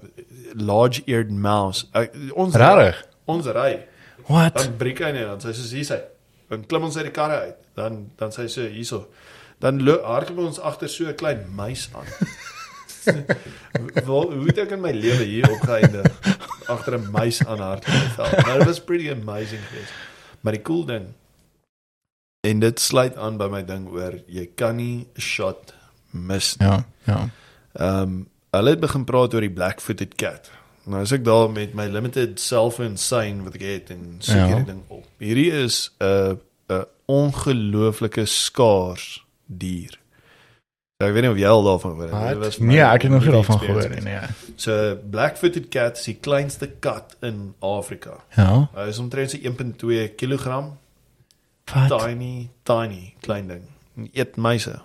[0.54, 1.86] large-eared mouse.
[1.94, 3.04] Uh, ons Rarig.
[3.26, 3.80] ons ry
[4.28, 4.54] What?
[4.56, 6.00] dan breek hy net dan sê sy hier sy
[6.50, 9.08] dan klim ons uit die karre uit dan dan sê sy hierso
[9.60, 12.06] dan lo- hardloop ons agter so 'n klein muis aan
[14.06, 16.06] Wel, hoe het ek in my lewe hier opgeëindig
[16.68, 19.92] agter 'n muis aan hardloop maar it was pretty amazing geweest
[20.44, 21.06] maar die cool ding
[22.48, 25.74] en dit sluit aan by my ding oor jy kan nie 'n shot
[26.12, 26.68] mis nie.
[26.68, 27.30] Ja, ja.
[27.80, 30.52] Ehm um, hulle het begin praat oor die black-footed cat.
[30.86, 34.46] Nou as ek daar met my limited cellphone sign wat ek het en soek Ja.
[34.48, 35.06] hierdie ding op.
[35.18, 36.38] Hierdie is 'n
[36.70, 39.98] 'n ongelooflike skaars dier.
[41.04, 42.30] So, ek weet nie of jy al daarvan gehoor het.
[42.38, 44.12] Dit was vir my Nee, ek het nog nie een daarvan experience gehoor nie.
[44.12, 44.38] geweest.
[44.40, 44.54] Nee.
[44.56, 48.20] So black-footed cat is die kleinste kat in Afrika.
[48.38, 48.70] Ja.
[48.76, 50.64] Hy is omtrent so 1.2 kg.
[51.74, 51.90] Wat?
[52.00, 53.68] Tiny, tiny klein ding.
[54.14, 54.80] Eet muise.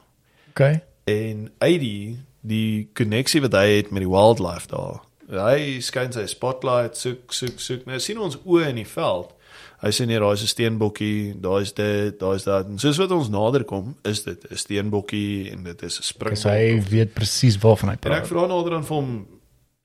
[0.50, 0.80] Okay.
[1.04, 5.00] En ID die koneksie wat hy het met die wildlife daar.
[5.28, 7.86] Hy skyn sy spotlight soek soek soek.
[7.86, 9.34] Nou sien ons oë in die veld.
[9.80, 12.66] Hy sê nee, daar's 'n steenbokkie, daar's dit, daar's dat.
[12.66, 16.02] En soos wat ons nader kom, is dit 'n steenbokkie en dit is 'n So
[16.02, 16.44] springbok.
[16.52, 18.26] hy weet presies waarvan hy En ek praat.
[18.26, 19.26] vra nader aan hom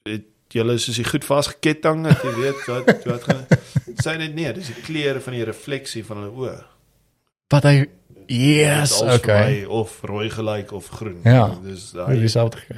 [0.04, 3.46] het julle soos hy goed vasgeketting dat jy weet wat wat gaan
[4.04, 6.64] sê net nee, dis die kleur van die refleksie van hulle oë.
[7.50, 7.86] Wat hy
[8.28, 9.44] Yes, is okay.
[9.44, 11.20] vir my Of rooi gelyk of groen.
[11.24, 11.58] Ja.
[11.64, 12.18] Dis daai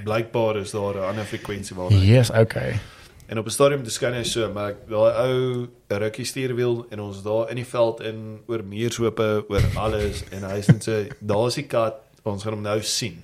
[0.04, 2.80] blykbaar is daar 'n ander frekwensie waar Yes, okay.
[3.28, 6.86] En op 'n stadium dis skyn hy so, maar ek daai ou 'n rukkie stuurwiel
[6.90, 11.06] en ons daar in die veld in oor muurshope, oor alles en hy's net so
[11.20, 13.24] daar's die kat, ons gaan hom nou sien.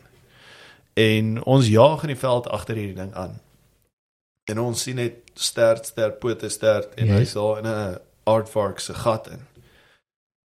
[0.94, 3.40] En ons jaag in die veld agter hierdie ding aan.
[4.50, 7.18] En ons sien net stert, stert, pote stert en Yes.
[7.18, 9.46] hy's daar in 'n aardvark se gat in.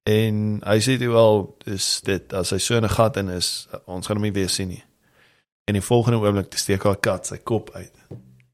[0.02, 3.68] En hy sê toe wel, dis dit as hy so in 'n gat in is,
[3.86, 4.84] ons gaan hom nie weer sien nie.
[5.64, 7.92] En die volgende oomblik te steek haar kat sy kop uit.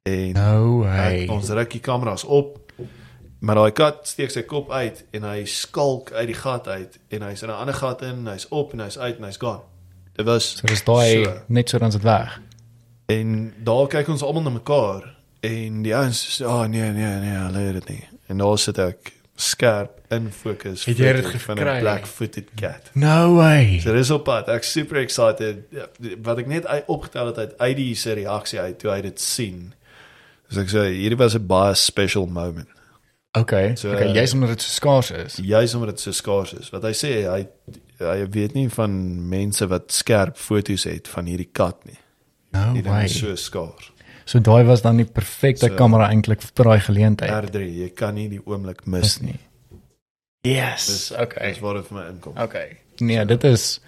[0.02, 1.26] En No way.
[1.28, 2.58] Ons ruk die kameras op.
[3.40, 7.22] Maar daai kat steek sy kop uit en hy skalk uit die gat uit en
[7.24, 9.60] hy's in 'n ander gat in, hy's op en hy's uit en hy's gone.
[10.16, 11.32] Dit was So dis daai so.
[11.48, 12.40] net so dan dit weg.
[13.06, 17.14] En daar kyk ons almal na mekaar en die ouens sê, "Ag oh, nee, nee,
[17.20, 21.42] nee, hulle het dit nie." En daar sit ek skerp in fokus Het jy dit
[21.42, 21.56] van?
[21.58, 22.90] 'n black-footed cat.
[22.94, 23.78] No way.
[23.80, 24.48] So dis op pad.
[24.48, 25.56] Ek's super excited.
[25.70, 25.86] Ja,
[26.22, 29.72] Wat ek net uit- opgetel het uit ID se reaksie uit toe hy dit sien.
[30.50, 32.68] Dus ek sê hierdie was 'n baie special moment.
[33.38, 33.76] Okay.
[33.76, 35.36] So, okay, uh, jy's omdat dit so skaars is.
[35.38, 36.70] Juist omdat dit so skaars is.
[36.74, 37.46] Wat hy sê, hy
[38.00, 41.98] hy weet nie van mense wat skerp foto's het van hierdie kat nie.
[42.52, 43.04] No Die ding way.
[43.04, 43.92] is so skaars.
[44.24, 47.30] So daai was dan die perfekte So- kamera eintlik vir daai geleentheid.
[47.30, 49.38] R3, jy kan nie die oomblik mis Is nie.
[50.42, 50.86] Yes.
[50.86, 51.52] Dis Okay.
[51.52, 52.36] Dis waar dit vir my inkom.
[52.38, 52.76] Okay.
[53.00, 53.80] Nee, dit is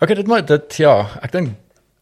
[0.00, 1.54] Okay, dit moet dit ja, ek dink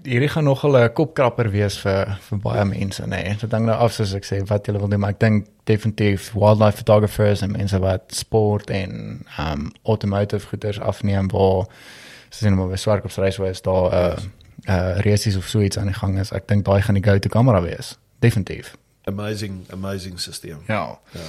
[0.02, 3.08] hierdie gaan nogal 'n kopkrapper wees vir vir baie mense, nê.
[3.08, 3.36] Nee.
[3.40, 6.32] Dit hang nou af soos ek sê wat jy wil doen, maar ek dink definitief
[6.32, 11.66] wildlife photographers en mense wat sport en um automotive goeders afneem waar
[12.30, 14.16] sien maar by swartkopsreis waar is daar 'n uh,
[14.68, 16.32] uh resies of so iets aan die gang is.
[16.32, 17.98] Ek dink daai gaan die go-to kamera wees.
[18.18, 18.76] Definitief.
[19.10, 20.62] Amazing amazing stelsel.
[20.66, 20.98] Ja.
[21.12, 21.20] Ja.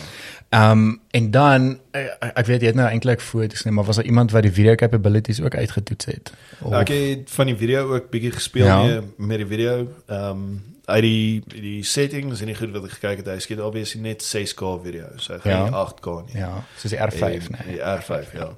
[0.49, 3.95] Ehm um, en dan ek, ek weet jy het nou eintlik foto's neem, maar was
[3.99, 6.31] daar iemand wat die video capabilities ook uitgetoets het?
[6.61, 8.79] Of, Ek het van die video ook bietjie gespeel Ja.
[8.85, 9.01] ja.
[9.01, 9.87] mee met die video.
[10.07, 13.59] Ehm um, uit die die settings en die goed wat ek gekyk het, hy skiet
[13.61, 15.07] obviously net 6K video.
[15.17, 15.63] So hy gaan Ja.
[15.63, 16.37] nie 8K nie.
[16.41, 17.75] ja, soos die R5 En- nee.
[17.75, 18.49] Die R5 ja.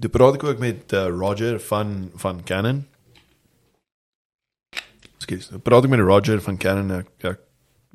[0.00, 2.84] Toe praat ek ook met uh, Roger van van Canon.
[5.18, 6.90] Skus, toe praat ek met Roger van Canon.
[7.00, 7.38] Ek, ek,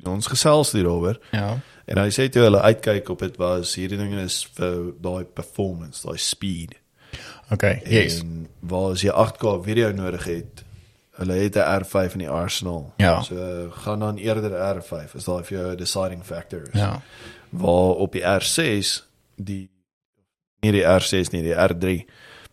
[0.05, 1.57] ons gesels hieroor Ja.
[1.87, 6.07] en hy sê toe hulle uitkyk op dit was hierdie ding is vir daai performance,
[6.07, 6.75] daai speed.
[7.51, 8.19] Okay, yes.
[8.21, 10.63] En waar as jy 8K video nodig het,
[11.17, 12.93] hulle het 'n R5 in die arsenal.
[12.97, 13.21] Ja.
[13.21, 16.61] So uh, gaan dan eerder R5 is daai vir jou deciding factor.
[16.61, 16.79] is.
[16.79, 17.01] Ja.
[17.49, 19.03] Waar op die R6
[19.35, 19.69] die
[20.61, 22.05] nie die R6 nie, die R3.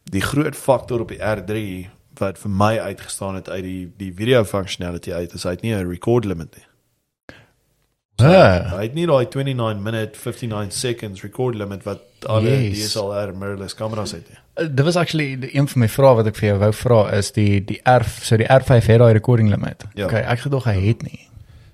[0.05, 4.45] Die groot faktor op die R3 wat vir my uitgestaan het uit die die video
[4.45, 6.65] functionality uit is hy het nie 'n record limit nie.
[8.17, 12.79] Ah, Hy het nie daai 29 minute 59 seconds record limit wat alle Yes.
[12.95, 14.29] DSLR mirrorless kameras het.
[14.29, 14.39] nie.
[14.67, 17.11] Uh, dit was actually die- een van my vrae wat ek vir jou wou vra
[17.13, 19.85] is die die R so die R5 het daai recording limit.
[19.95, 20.05] Ja.
[20.07, 21.29] Okay, ek gedog hy het nie.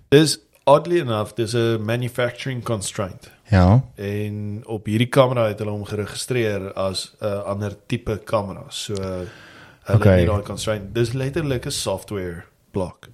[0.08, 3.30] Dis oddly enough dis 'n manufacturing constraint.
[3.50, 3.82] Ja.
[3.96, 8.64] En op hierdie kamera het hulle hom geregistreer as 'n uh, ander tipe kamera.
[8.68, 9.00] So uh,
[9.84, 10.18] hulle Okay.
[10.18, 10.94] het daai constraint.
[10.94, 13.08] Dis letterlik 'n software blok.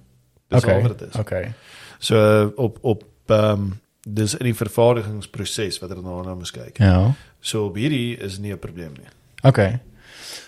[0.47, 0.75] Dis Okay.
[0.75, 1.15] al wat dit is.
[1.19, 1.53] Okay.
[1.99, 6.77] So uh, op op ehm um, dis in die vervaardigingsproses wat hulle daarna moet kyk.
[6.77, 7.13] Ja.
[7.39, 9.09] So op hierdie is nie 'n probleem nie.
[9.43, 9.79] Okay.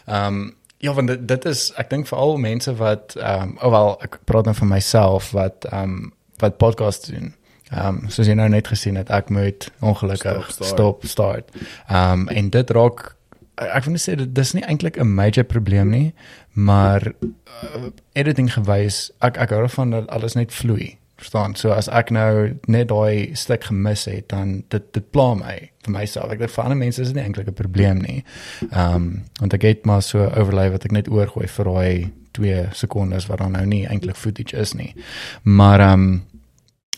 [0.06, 3.72] Ehm um, ja, want dit, dit is ek dink veral mense wat ehm um, oh
[3.72, 7.34] wel ek praat nou van myself wat ehm um, wat podcasts doen.
[7.72, 10.70] Ehm um, soos jy nou net gesien het, ek moet ongelukkig Stop, start.
[10.70, 11.52] stop start.
[11.88, 13.16] Ehm um, en dit raak
[13.62, 16.14] ek wil net sê dit dis nie eintlik 'n major probleem nie,
[16.54, 20.98] maar uh, editing gewys ek ek hou daarvan dat alles net vloei.
[21.22, 21.54] Verstaan?
[21.56, 25.94] So as ek nou net daai stuk gemis het, dan dit dit pla my vir
[25.94, 26.32] myself.
[26.34, 28.24] Ek dink vir ander mense is dit nie eintlik 'n probleem nie.
[28.72, 29.06] Ehm um,
[29.40, 33.40] want ek het maar so overlay wat ek net oorgooi vir daai 2 sekondes wat
[33.40, 34.96] dan nou nie eintlik footage is nie.
[35.44, 36.24] Maar ehm um,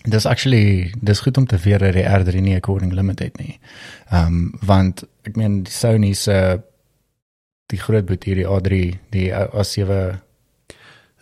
[0.03, 3.37] dis actually dis goed om te weet dat die R3 nie 'n recording limit het
[3.37, 3.59] nie.
[4.11, 6.61] Ehm um, want ek meen die Sony se
[7.65, 10.19] die groot boet hierdie A3, die A7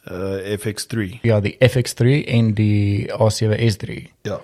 [0.09, 1.19] Uh FX3.
[1.21, 4.07] ja, die FX3 en die A7S3.
[4.21, 4.39] Ja.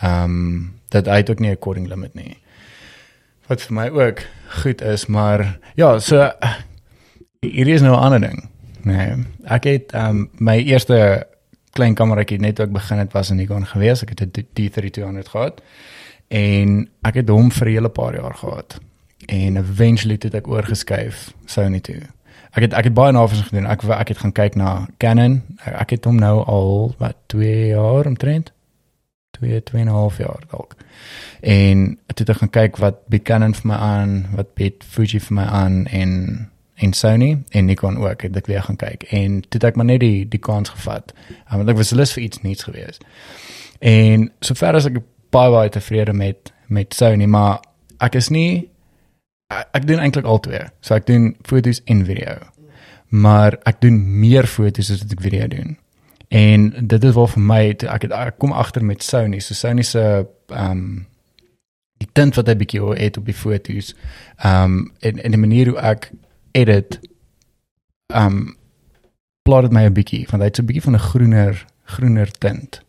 [0.00, 2.36] Ehm um, dat hy ook nie 'n recording limit nie.
[3.46, 6.30] Wat vir my ook goed is, maar ja, so
[7.40, 8.48] hierdie is nou 'n ander ding.
[8.82, 11.26] Nee, ek het ehm um, my eerste
[11.72, 14.02] klein kameraatjie net ook begin het was in Nikon gewees.
[14.02, 15.62] Ek het 'n D3200 gehad
[16.28, 18.78] en ek het hom vir 'n hele paar jaar gehad.
[19.26, 22.00] En eventually het ek oorgeskuif Sony toe.
[22.52, 23.66] Ek het ek het baie navorsing gedoen.
[23.66, 25.42] Ek ek het gaan kyk na Canon.
[25.64, 28.52] Ek, ek het hom nou al wat 2 jaar omtrent
[29.38, 30.76] 2 2 en 'n half jaar dalk.
[31.40, 35.34] En toe ek gaan kyk wat bied Canon vir my aan, wat bied Fuji vir
[35.34, 38.22] my aan en en Sony en Nikon ook.
[38.22, 41.12] Het ek weer gaan kyk en toe het ek maar net die die kans gevat.
[41.50, 43.04] Um, want ek was lus vir iets nuuts geweest.
[43.78, 47.60] En sover as ek baie baie tevrede met met Sony, maar
[47.98, 48.71] ek is nie
[49.72, 50.64] ek, doen eintlik al twee.
[50.80, 52.38] So ek doen foto's en video.
[53.08, 55.76] Maar ek doen meer foto's as wat ek video doen.
[56.32, 59.40] En dit is waar vir my ek het ek kom agter met Sony.
[59.40, 60.04] So Sony se
[60.48, 60.84] ehm um,
[62.02, 63.92] die tint wat hy bietjie het op die foto's.
[64.40, 66.10] Ehm um, en en die manier hoe ek
[66.52, 66.98] edit
[68.12, 68.56] ehm um,
[69.42, 72.30] plaat dit my 'n bietjie want hy het so 'n bietjie van 'n groener groener
[72.38, 72.82] tint.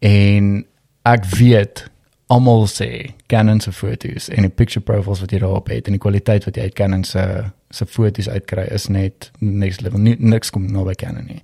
[0.00, 0.66] En
[1.02, 1.90] ek weet
[2.32, 6.02] almal sê Canon se foto's en die picture profiles wat jy daarop het en die
[6.02, 7.24] kwaliteit wat jy uit Canon se
[7.72, 10.00] se foto's uitkry is net next level.
[10.00, 11.40] Nie, niks kom nou by Canon nie.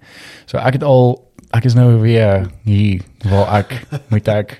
[0.46, 1.16] So ek het al
[1.56, 3.78] ek is nou weer hier waar ek
[4.12, 4.58] moet ek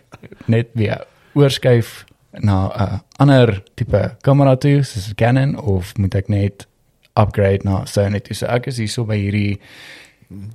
[0.48, 1.04] net weer
[1.36, 6.66] oorskuif na 'n uh, ander tipe kamera toe, soos Canon of moet ek net
[7.16, 8.34] upgrade na Sony toe.
[8.34, 9.58] So ek is hier so by hierdie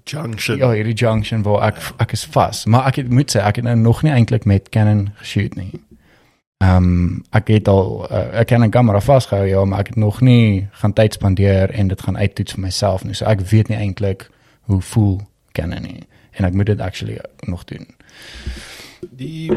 [0.04, 0.58] Junction.
[0.58, 3.66] ja, hierdie junction waar ek ek is vas, maar ek het, moet sê ek het
[3.66, 5.72] nou nog nie eintlik met Canon geshoot nie.
[6.64, 9.96] Ehm um, ek het al uh, ek kan 'n kamera vasgehou ja, maar ek het
[9.96, 13.14] nog nie gaan tyd spandeer en dit gaan uittoets vir myself nie.
[13.14, 14.30] So ek weet nie eintlik
[14.62, 17.88] hoe voel Canon nie en ek moet dit actually nog doen.
[19.10, 19.52] Die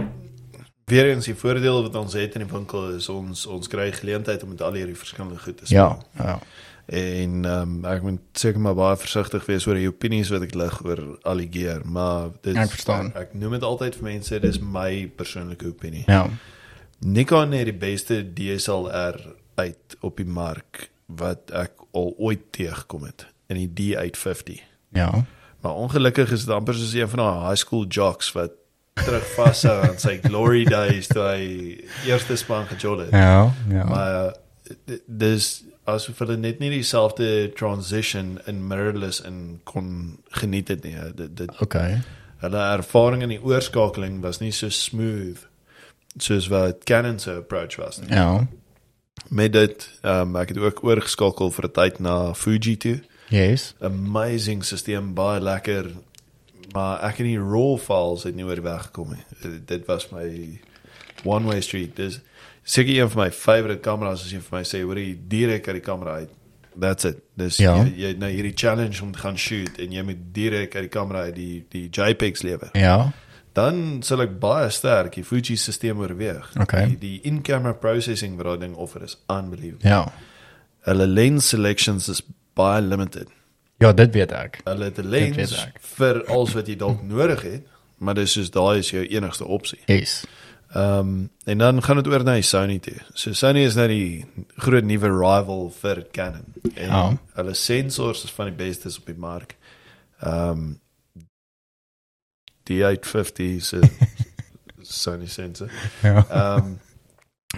[0.84, 4.42] weer eens die voordeel wat ons het in die winkel is ons ons kry geleentheid
[4.42, 6.02] om met al hierdie verskillende goed te speel.
[6.14, 6.38] Ja, ja.
[6.86, 10.54] En ehm um, ek moet seker maar baie versigtig wees oor die opinies wat ek
[10.54, 13.08] lig oor al die gear, maar dit Ek verstaan.
[13.14, 16.04] Ek, ek noem dit altyd vir mense, dis my persoonlike opinie.
[16.06, 16.28] Ja.
[17.02, 19.18] Nikon het die beste DSLR
[19.56, 24.62] uit op die mark wat ek al ooit teëgekom het in die D850.
[24.94, 25.10] Ja.
[25.60, 28.54] Maar ongelukkig is dit amper soos een van daai high school jocks wat
[28.96, 31.44] terug vashou aan sy glory days toe hy
[32.08, 33.10] eerste span gejol het.
[33.12, 33.84] Ja, ja.
[33.84, 34.36] Maar
[34.86, 40.96] d- dis asof hulle net nie dieselfde transition in mirrorless in kon geniet het nie.
[41.14, 42.00] Dit dit okay.
[42.42, 45.44] hulle ervaring in die oorskakeling was nie so smooth
[46.18, 48.10] soos wat Canon se approach was nie.
[48.10, 48.46] Ja.
[49.28, 53.00] Met dit um, ek het ook oorgeskakel vir 'n tyd na Fuji toe.
[53.28, 53.74] Yes.
[53.80, 55.90] Amazing stelsel, baie lekker.
[56.72, 59.24] Maar ek en die raw files het nie oor die weg gekom nie.
[59.66, 60.60] Dit was my
[61.24, 61.96] one way street.
[61.96, 62.20] Dis
[62.66, 65.78] seker een van my favorite kameras as jy vir my sê hoor jy direk uit
[65.78, 66.32] die kamera uit.
[66.78, 67.22] That's it.
[67.38, 67.76] Dis Ja.
[67.84, 70.92] jy, jy nou hierdie challenge om te gaan shoot en jy moet direk uit die
[70.92, 72.70] kamera uit die die JPEGs lewer.
[72.76, 73.12] Ja.
[73.56, 76.50] Dan sal ek baie sterk die Fuji stelsel oorweeg.
[76.60, 76.86] Okay.
[76.86, 79.88] Die, die in-camera processing wat daai ding offer is unbelievable.
[79.88, 80.12] Ja.
[80.84, 82.20] Hulle lens selections is
[82.54, 83.28] baie limited.
[83.80, 84.60] Ja, dit weet ek.
[84.64, 87.62] Hulle het 'n lens vir alles wat jy dalk nodig het,
[87.98, 89.78] maar dis soos daai is jou enigste opsie.
[89.86, 90.24] Yes.
[90.76, 92.96] Ehm um, en dan gaan dit oor na Sony toe.
[93.14, 94.24] So Sony is nou die
[94.60, 96.44] groot nuwe rival vir Canon.
[96.74, 97.04] En Ja.
[97.38, 99.56] hulle sensors is van die bestes op die mark.
[100.20, 100.80] Ehm um,
[102.66, 103.80] die 850 se
[105.00, 105.70] Sony sensor.
[106.02, 106.26] Ja.
[106.30, 106.78] Ehm um,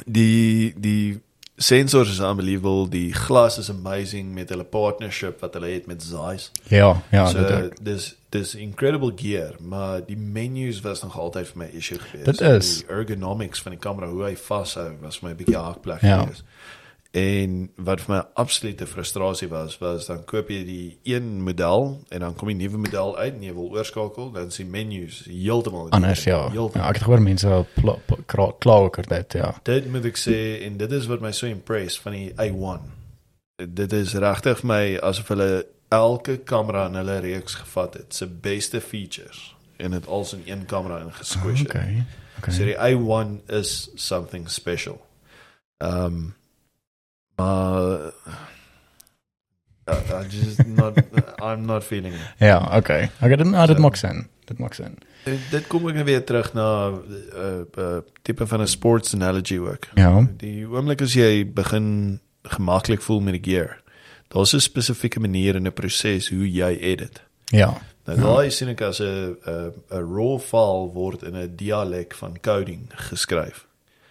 [0.07, 1.21] die die
[1.59, 6.51] sensors is unbelievable, die glas is amazing met hulle partnership wat hulle het met Zeiss.
[6.71, 7.85] Ja, ja, so dit ook.
[7.85, 12.25] dis dis incredible gear, maar die menus was nog altyd vir my issue geweest.
[12.25, 12.73] Dit is.
[12.83, 16.21] die ergonomics van die kamera hoe hy vashou was my 'n bietjie haakplek Ja.
[16.23, 16.44] geweest.
[17.11, 22.21] En wat vir my absolute frustrasie was, was dan koop jy die een model en
[22.21, 25.88] dan kom die nuwe model uit en jy wil oorskakel, dan is die menus heeltemal
[25.97, 26.51] Anders ja.
[26.53, 26.85] Heeltemal.
[26.85, 26.90] ja.
[26.92, 27.64] Ek het gehoor mense
[28.27, 29.55] kla- oor dit, ja.
[29.64, 32.85] Dit moet ek sê en dit is wat my so impress van die A1.
[33.57, 38.27] Dit is regtig vir my asof hulle elke kamera in hulle reeks gevat het, se
[38.29, 41.71] beste features en dit alles in een kamera ingesquish het.
[41.73, 42.03] Okay.
[42.38, 42.53] Okay.
[42.55, 45.01] So die A1 is something special.
[45.81, 46.35] Um
[47.38, 48.12] maar
[49.88, 50.98] I, I just not
[51.42, 52.20] I'm not feeling it.
[52.42, 53.09] Ja, okay.
[53.22, 54.27] Okay, dit nou, dit So- maak sin.
[54.48, 54.98] Dit maak sin.
[55.24, 57.03] Dit, dit kom ek nou weer terug na 'n
[57.37, 59.88] uh, uh, tipe van 'n sports analogy ook.
[59.94, 60.27] Ja.
[60.40, 63.81] Die oomblik as jy begin gemaklik voel met die gear,
[64.29, 67.22] daar's 'n spesifieke manier en 'n proses hoe jy edit.
[67.44, 67.77] Ja.
[68.05, 69.72] Nou daai sien ek as 'n 'n
[70.16, 73.66] raw file word in 'n dialek van coding geskryf.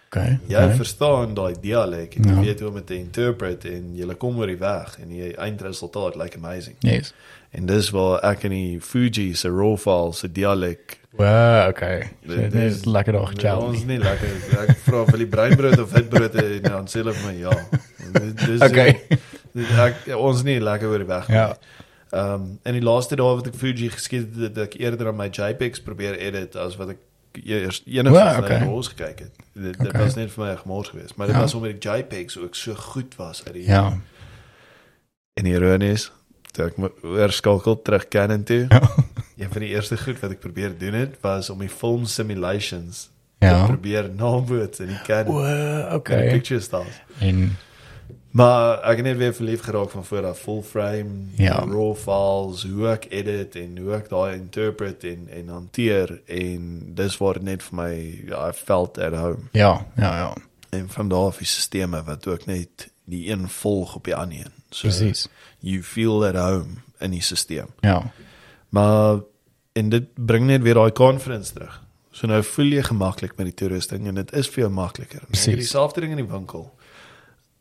[0.08, 0.38] Okay.
[0.48, 0.76] Jy okay.
[0.76, 2.40] verstaan daai dialek en jy Ja.
[2.40, 6.16] weet hoe om dit te interpret en jy kom oor die weg en die eindresultaat
[6.16, 6.76] lyk like amazing.
[6.80, 7.12] Yes.
[7.52, 12.10] En dis waar ek in die Fuji se raw file se dialek Wow, okay.
[12.26, 13.72] So, Dit is- lekker Ons gel.
[13.72, 14.28] is nie lekker.
[14.68, 17.54] Ek vra wil die breinbrood of witbrood en dan sê hulle vir my ja.
[18.46, 19.00] Dis Okay.
[19.52, 21.36] Dit, ek, ons nie lekker oor die weg nie.
[21.36, 21.56] Ja.
[22.12, 25.16] Ehm um, en die laaste dae wat ek Fuji geskiet het, dat ek eerder aan
[25.18, 28.58] my JPEGs probeer edit as wat ek eers enige Wow, van okay.
[28.58, 29.30] RAWs gekyk het.
[29.52, 30.02] Dit, dit Okay.
[30.04, 31.42] was net vir my 'n gemors geweest, maar dit Ja.
[31.42, 33.98] was omdat die JPEGs ook so goed was uit die Ja.
[35.34, 36.12] En die ironie is,
[36.52, 38.80] toe ek my oorskakel terug Canon toe, Ja.
[39.38, 43.10] een van die eerste goed wat ek probeer doen het was om die film simulations
[43.38, 43.60] Ja.
[43.66, 45.34] te probeer naboots in die Canon.
[45.34, 45.94] Wow, Okay.
[45.94, 46.28] okay.
[46.32, 47.00] Picture styles.
[47.18, 47.56] En
[48.38, 51.58] Maar ek het net weer verlief geraak van voor af full frame, Ja.
[51.66, 57.16] raw files, hoe ek edit en hoe ek daai interpret en en hanteer en dis
[57.18, 57.92] waar net vir my
[58.28, 59.48] ja, I felt at home.
[59.52, 60.34] ja, ja, ja.
[60.70, 64.38] En van daar af die sisteme wat ook net die een volg op die ander
[64.38, 64.52] een.
[64.70, 65.28] So Presies.
[65.60, 67.68] you feel at home in die stelsel.
[67.80, 68.12] Ja.
[68.68, 69.20] Maar
[69.72, 71.82] en dit bring net weer daai confidence terug.
[72.10, 75.20] So nou voel jy gemaklik met die toerusting en dit is vir jou makliker.
[75.30, 76.70] Het dieselfde ding in die winkel.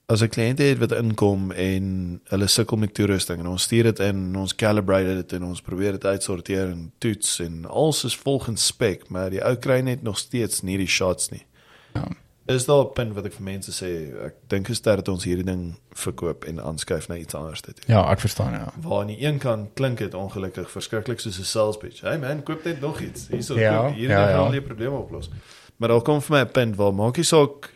[0.10, 4.00] As 'n kliënt het wat inkom en hulle sukkel met toerusting en ons stuur dit
[4.00, 8.16] in en ons calibrate dit en ons probeer dit uitsorteer en toets en alles is
[8.16, 11.46] volgens spek, maar die ou kry net nog steeds nie die shots nie.
[11.94, 12.08] Ja.
[12.46, 15.46] Is daar 'n punt wat ek vir mense sê, ek dink is dat ons hierdie
[15.46, 17.74] ding verkoop en aanskuif na iets anders toe.
[17.88, 18.74] Ja, ek verstaan ja.
[18.82, 22.02] Waar aan die een kant klink dit ongelukkig verskriklik soos 'n sales pitch.
[22.02, 23.28] Hey man, koop net nog iets.
[23.28, 24.38] Hierso Ja, koop, hier ja, gaan ja.
[24.38, 25.30] al die probleme oplos.
[25.76, 27.76] Maar daar kom vir my 'n punt waar maak nie saak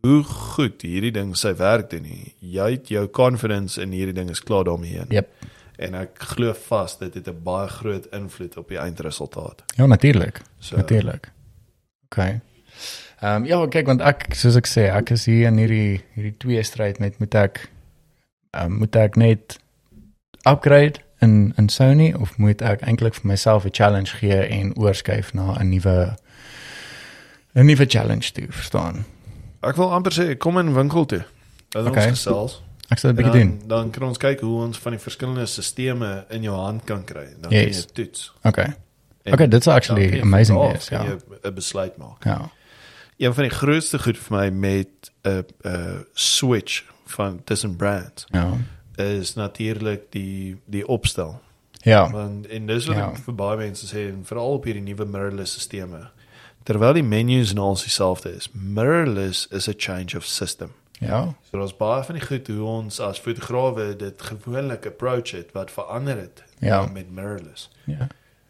[0.00, 2.34] hoe goed hierdie ding sy werk doen nie.
[2.40, 5.04] Jy het jou confidence in hierdie ding is klaar daarmee.
[5.08, 5.32] Yep.
[5.80, 9.62] En ek glo vas dit het 'n baie groot invloed op die eindresultaat.
[9.76, 10.40] Ja, natuurlik.
[10.58, 11.32] So Natuurlik.
[12.04, 12.40] Okay.
[13.20, 16.36] Ehm um, ja, kyk want ek soos ek sê, ek is hier in hierdie hierdie
[16.38, 17.70] twee stryd met moet ek
[18.50, 19.58] ehm um, moet ek net
[20.48, 25.34] upgrade in in Sony of moet ek eintlik vir myself 'n challenge gee en oorskuif
[25.34, 26.16] na 'n nuwe
[27.54, 29.04] 'n nuwe challenge toe, verstaan?
[29.62, 31.24] Ek wil amper sê kom in winkel toe.
[31.68, 32.08] Dat Okay.
[32.08, 32.62] ons gesels.
[32.90, 33.68] Ek sal 'n bietjie dan, doen.
[33.68, 37.26] dan kan ons kyk hoe ons van die verskillende stelsels in jou hand kan kry.
[37.40, 37.62] Dan Yes.
[37.62, 38.32] kan jy toets.
[38.44, 38.74] Okay.
[39.24, 41.04] En Okay, dit sou actually dan amazing wees, ja.
[41.04, 42.24] jy 'n besluit maak.
[42.24, 42.50] Ja.
[43.18, 48.56] Een van die grootste goed vir my met 'n 'n switch van tussen brands Ja.
[48.96, 51.40] is natuurlik die die opstel.
[51.82, 52.10] Ja.
[52.10, 53.14] Want en dis wat Ja.
[53.14, 56.10] vir baie mense sê en veral op hierdie nuwe mirrorless stelsels.
[56.70, 60.70] Terwyl die menus en alles dieselfde is, mirrorless is 'n change of system.
[61.00, 61.34] Ja.
[61.50, 65.70] So daar's baie van die goed hoe ons as fotograwe dit gewoonlik approach het wat
[65.70, 66.86] verander het Ja.
[66.86, 67.70] met mirrorless.
[67.86, 68.06] Ja.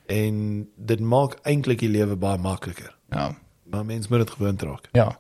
[0.06, 2.94] En dit maak eintlik die lewe baie makliker.
[3.10, 3.36] Ja.
[3.70, 4.88] Maar mense moet dit gewoond raak.
[4.92, 5.16] Ja.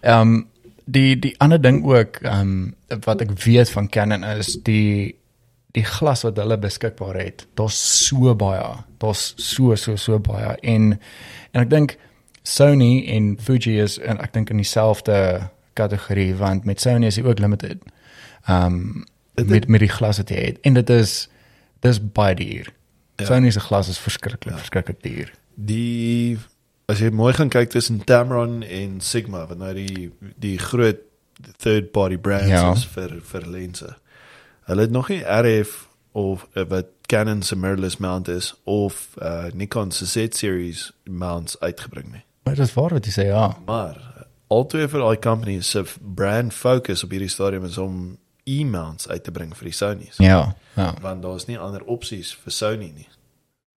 [0.00, 0.48] Ehm um,
[0.84, 5.18] die die ander ding ook ehm um, wat ek weet van Canon is die
[5.72, 7.46] die glas wat hulle beskikbaar het.
[7.54, 8.76] Daar's so baie.
[8.98, 11.00] Daar's so so so baie en
[11.50, 11.96] en ek dink
[12.44, 17.24] Sony en Fuji is en ek dink in dieselfde kategorie want met Sony is dit
[17.24, 17.82] ook limited.
[18.46, 21.28] Ehm um, Dit- met met die glas wat jy het en dit is
[21.82, 22.68] dis baie duur.
[23.16, 23.24] Ja.
[23.26, 25.32] Sony se glas is verskriklik, verskriklik duur.
[25.54, 26.38] Die
[26.86, 31.00] as jy mooi gaan kyk tussen Tamron en Sigma wat nou die die groot
[31.58, 32.72] third party brands Ja.
[32.72, 33.96] is vir vir lense.
[34.68, 39.44] Hulle het nog nie RF of uh, wat Canon se mirrorless mount is of uh,
[39.54, 42.22] Nikon se Z series mounts uitgebring nie.
[42.44, 43.56] Maar dit is waar wat jy sê, ja.
[43.66, 43.96] Maar
[44.52, 45.84] altoe vir daai companies se
[46.14, 50.16] brand focus op hierdie stadium is om e-mounts uit te bring vir die Sony's.
[50.20, 50.54] Ja.
[50.76, 50.94] Ja.
[51.00, 53.08] Want daar's nie ander opsies vir Sony nie.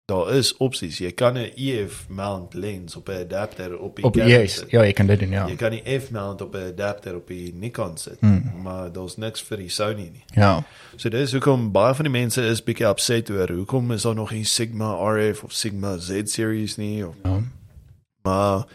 [0.05, 0.97] Daar is opsies.
[1.01, 4.70] Jy kan 'n EF mount lens op 'n adapter op die Op yes, sit.
[4.72, 5.47] ja, jy kan dit doen, ja.
[5.47, 8.51] Jy kan die F mount op 'n adapter op die Nikon sit, Mm.
[8.63, 10.24] maar daar's niks vir die Sony nie.
[10.34, 10.63] Ja.
[10.95, 14.32] So dis hoekom baie van die mense is bietjie upset oor hoekom is daar nog
[14.32, 17.41] nie Sigma RF of Sigma Z series nie of Ja.
[18.26, 18.65] Maar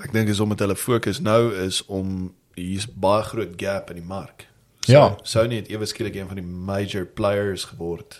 [0.00, 4.00] ek dink is om met hulle fokus nou is om hier's baie groot gap in
[4.02, 4.46] die mark.
[4.84, 5.16] So, Ja.
[5.22, 8.18] Sony het ewe skielik een van die major players geword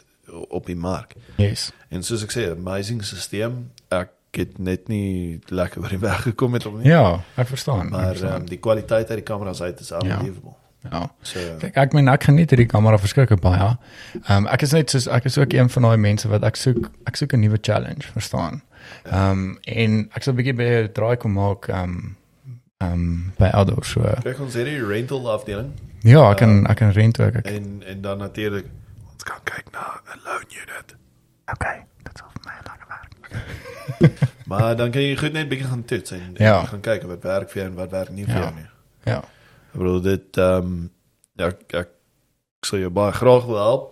[0.48, 1.14] op die mark.
[1.36, 1.70] Yes.
[1.92, 3.58] En soos ek sê, amazing stelsel.
[3.92, 6.88] Ek het net nie lekker oor die weg gekom met hom nie.
[6.88, 7.84] Ja, ek verstaan.
[7.86, 8.40] ek Maar verstaan.
[8.40, 10.54] um, die kwaliteit uit die kameras uit is unbelievable.
[10.56, 10.62] ja.
[11.22, 13.76] So Kyk, ek meen ek geniet hierdie kamera verskriklik baie.
[14.28, 16.56] Ehm um, ek is net soos ek is ook een van daai mense wat ek
[16.56, 18.62] soek ek soek 'n nuwe challenge, verstaan?
[19.04, 22.16] Ehm um, en ek sal 'n bietjie by 'n draai kom maak ehm um,
[22.80, 24.00] ehm um, by outdoor so.
[24.22, 25.72] kyk ons het die rental afdeling
[26.04, 27.34] Ja, ek kan ek kan rent ook.
[27.40, 28.66] Ek, en en dan natuurlik
[29.12, 30.94] ons kan kyk na 'n loan unit.
[31.52, 34.12] okay, dit sal vir my lekker werk.
[34.46, 36.64] Maar dan kan jy goed net bietjie gaan toets en, en Ja.
[36.64, 38.40] gaan kyk wat werk vir jou en wat werk nie vir Ja.
[38.40, 38.68] jou nie.
[39.04, 39.22] Ja.
[39.74, 40.90] Ek bedoel dit ehm um,
[41.36, 41.90] ja ek, ek
[42.64, 43.90] sou jou baie graag wil help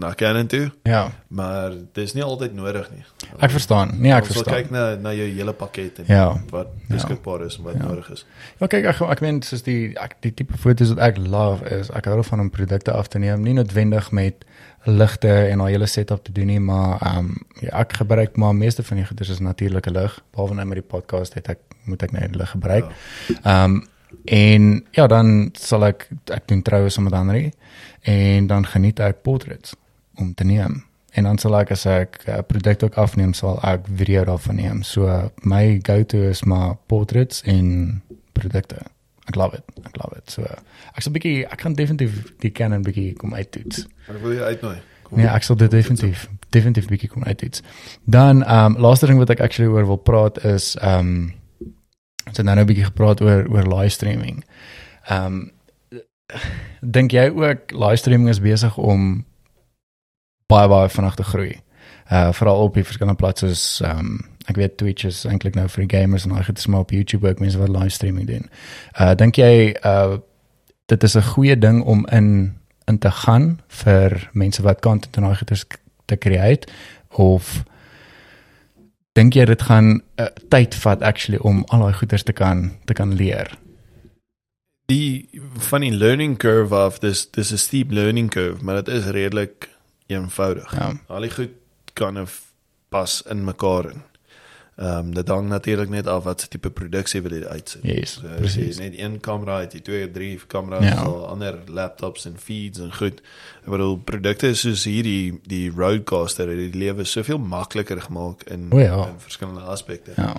[0.00, 1.10] na Canon toe, Ja.
[1.28, 3.02] maar dit is nie altyd nodig nie.
[3.38, 3.90] Ek verstaan.
[4.00, 4.54] Nee, ek Ons verstaan.
[4.54, 6.40] kyk na na jou hele pakket en Ja.
[6.50, 7.82] wat beskikbaar is en wat Ja.
[7.86, 8.24] nodig is.
[8.60, 11.90] Ja, kyk ek ek meen soos die ek, die tipe foto's wat ek love is
[11.90, 14.44] ek hou daarvan om produkte af te neem, nie noodwendig met
[14.86, 18.54] ligte en daai hele setup te doen nie, maar ehm um, ja, ek gebruik maar
[18.54, 20.20] meeste van die goeders is natuurlike lig.
[20.32, 22.86] Behalwe nou met die podcast het ek moet ek net lig gebruik.
[23.44, 23.86] Ehm um,
[24.24, 27.50] en ja, dan sal ek ek doen troue saam met ander
[28.02, 29.74] en dan geniet ek portraits
[30.20, 30.82] om te neem.
[31.10, 34.82] En dan sal ek as ek 'n produk ook afneem, sal ek video daarvan neem.
[34.82, 38.02] So my go-to is maar portraits en
[38.32, 38.78] produkte.
[39.26, 39.64] Ek love it.
[39.84, 40.30] Ek love it.
[40.30, 40.42] So
[40.94, 43.86] ek sal bietjie ek gaan definitief die Canon bietjie kom uittoets.
[44.08, 44.78] Ek wil jou uitnooi.
[45.10, 47.62] Nee, ek sal dit definitief definitief bietjie kom uittoets.
[48.04, 51.32] Dan ehm um, laaste ding wat ek actually oor wil praat is ehm um,
[52.26, 54.44] ons het nou nou 'n bietjie gepraat oor oor livestreaming.
[55.08, 55.50] Ehm um,
[56.80, 59.24] dink jy ook livestreaming is besig om
[60.46, 61.60] baie baie vinnig te groei?
[62.10, 65.68] Uh veral op die verskillende platforms soos ehm um, ek weet Twitch is eintlik nou
[65.68, 68.50] vir die gamers en ek het maar op YouTube ook mense wat livestreaming doen.
[69.00, 70.18] Uh dink jy uh
[70.86, 72.56] dit is 'n goeie ding om in
[72.86, 76.68] in te gaan vir mense wat content en daai goeders k- te create
[77.10, 77.62] of
[79.20, 82.96] dink jy dit gaan uh, tyd vat actually om al daai goeders te kan te
[82.96, 83.52] kan leer?
[84.90, 85.28] Die
[85.70, 89.68] van die learning curve af, dis dis 'n steep learning curve, maar dit is redelik
[90.06, 90.72] eenvoudig.
[90.74, 90.92] Ja.
[91.06, 91.54] Al die goed
[91.92, 92.40] kan of
[92.88, 94.02] pas in mekaar in.
[94.80, 97.82] Ehm um, dit hang natuurlik net af wat se tipe produksie wil jy uitsit.
[97.84, 98.78] Yes, So, presies.
[98.80, 100.94] Net een kamera jy twee of drie kameras, Ja.
[100.94, 101.02] ja.
[101.04, 103.20] al ander laptops en feeds en goed.
[103.64, 108.78] Ek bedoel produkte soos hierdie die Rodecaster het die lewe soveel makliker gemaak in O
[108.80, 109.02] ja.
[109.08, 110.12] in verskillende aspekte.
[110.16, 110.32] Ja.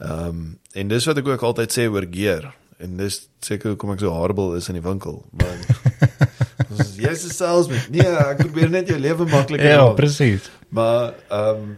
[0.00, 3.92] Ehm um, en dis wat ek ook altyd sê oor gear en dis seker hoekom
[3.94, 5.22] ek so horrible is in die winkel.
[5.30, 5.66] Want
[6.74, 7.80] ons jy's 'n salesman.
[7.90, 9.96] Nee, ek probeer net jou lewe makliker Ja, maak.
[9.96, 10.50] presies.
[10.68, 11.76] Maar ehm um,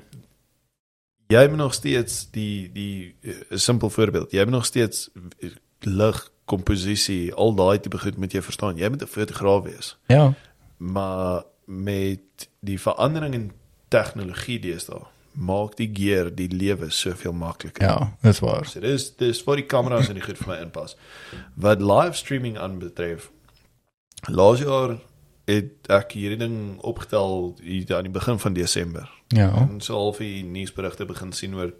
[1.29, 4.31] jy moet nog steeds die die eh, 'n simpel voorbeeld.
[4.31, 5.51] Jy moet nog steeds eh,
[5.81, 8.77] lig, komposisie, al daai tipe goed moet jy verstaan.
[8.77, 9.97] Jy moet 'n fotograaf wees.
[10.07, 10.35] Ja.
[10.77, 13.53] Maar met die verandering in
[13.89, 15.03] tegnologie deesdae,
[15.33, 17.83] maak die gear die lewe soveel makliker.
[17.83, 18.67] Ja, dis waar.
[18.67, 20.97] So dis dis vir die kameras en die goed vir my inpas.
[21.55, 23.31] Wat live streaming aanbetref,
[24.27, 24.99] laas jaar
[25.49, 29.09] het ek hierdie ding opgetel hier aan die begin van Desember.
[29.29, 29.49] Ja.
[29.57, 31.73] En so half die nuusberigte begin sien oor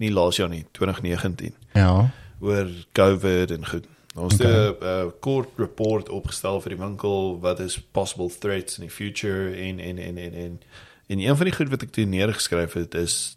[0.00, 2.10] nie laas jaar nie, 2019 Ja.
[2.40, 3.86] oor COVID en goed.
[4.14, 4.68] Ons het Okay.
[4.70, 9.52] 'n uh, kort report opgestel vir die winkel wat is possible threats in the future
[9.56, 10.60] en en en en en
[11.06, 13.36] en een van die goed wat ek toe neergeskryf het is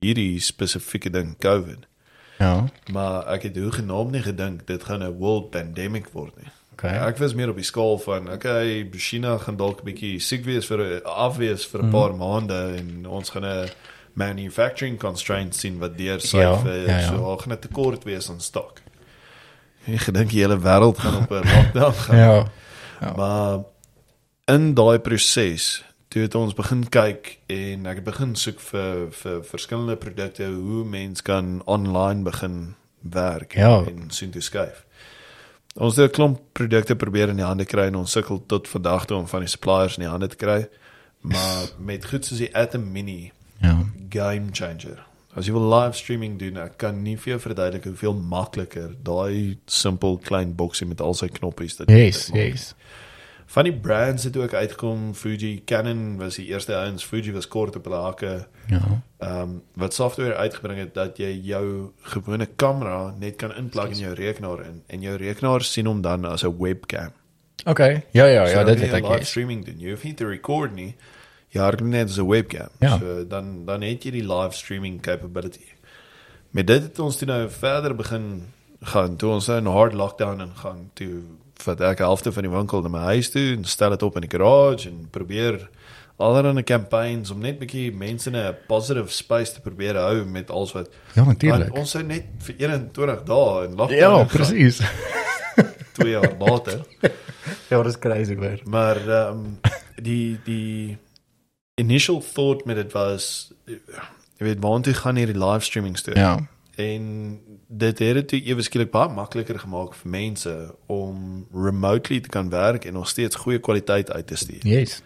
[0.00, 1.86] hierdie spesifieke ding COVID.
[2.38, 2.64] Ja.
[2.92, 6.50] Maar ek het hoegenaamd nie gedink dit gaan 'n world pandemic word nie.
[6.74, 6.96] Okay.
[7.08, 10.66] Ek was meer op die skaal van okay, China gaan dalk 'n bietjie siek wees
[10.66, 13.68] vir afwees vir 'n paar maande en ons gaan 'n
[14.14, 17.00] manufacturing constraints sien wat deur sy Ja, ja, ja.
[17.08, 18.80] so daar gaan 'n tekort wees aan stok.
[19.86, 22.16] Ek gedink die hele wêreld gaan op 'n lockdown gaan.
[22.16, 22.44] Ja.
[23.00, 23.12] Ja.
[23.16, 23.58] Maar
[24.46, 29.42] in daai proses toe het ons begin kyk en ek het begin soek vir vir
[29.44, 33.84] verskillende produkte hoe mens kan online begin werk Ja.
[33.86, 34.83] en sien toe skuif.
[35.76, 39.04] Ons het 'n klomp produkte probeer in die hande kry en ons sukkel tot vandag
[39.06, 40.68] toe om van die suppliers in die hande te kry.
[41.20, 43.82] Maar met goed soos die Atom Mini Ja.
[44.10, 45.04] game changer.
[45.36, 49.58] As jy wil live streaming doen, ek kan nie vir jou verduidelik hoeveel makliker daai
[49.66, 52.52] simpel klein boksie met al sy knoppies dit Yes, dit maak.
[52.52, 52.74] yes.
[53.54, 57.76] Van die brands het ook uitgekom, Fuji, Canon was die eerste ouens, Fuji was kort
[57.76, 58.46] op hulle hakke.
[58.66, 58.80] Ja.
[59.18, 64.02] Ehm um, wat software uitgebring het dat jy jou gewone kamera net kan inplug in
[64.02, 67.12] jou rekenaar in en jou rekenaar sien hom dan as 'n webcam.
[67.64, 68.04] Okay.
[68.10, 69.78] Ja, ja, ja, So dit dan het ek live streaming doen.
[69.78, 70.96] Jy hoef nie te record nie.
[71.48, 72.68] Jy harken net as 'n webcam.
[72.80, 72.98] Ja.
[72.98, 75.68] So dan dan het jy die live streaming capability.
[76.50, 78.42] Met dit het ons toe nou verder begin
[78.80, 79.16] gaan.
[79.16, 81.22] Toe ons nou in hard lockdown ingaan, toe
[81.62, 84.14] vat ek 'n helfte van die winkel na my huis toe en stel dit op
[84.16, 85.68] in die garage en probeer
[86.18, 90.50] allerlei campaigns om net 'n bietjie mense in 'n positive space te probeer hou met
[90.50, 91.76] alles wat Ja, Want natuurlik.
[91.78, 94.80] ons sou net vir 21 dae in lockdown Ja, presies.
[95.92, 96.84] 2 jaar later.
[97.70, 98.60] Ja, dis crazy weer.
[98.64, 99.60] Maar ehm um,
[100.02, 100.98] die die
[101.76, 103.52] initial thought met dit was
[104.38, 106.14] jy weet waartoe gaan hierdie live streaming toe?
[106.16, 106.38] Ja.
[106.76, 112.48] En dit het dit ewe skielik baie makliker gemaak vir mense om remotely te kan
[112.50, 114.66] werk en nog steeds goeie kwaliteit uit te stuur.
[114.66, 115.02] Yes.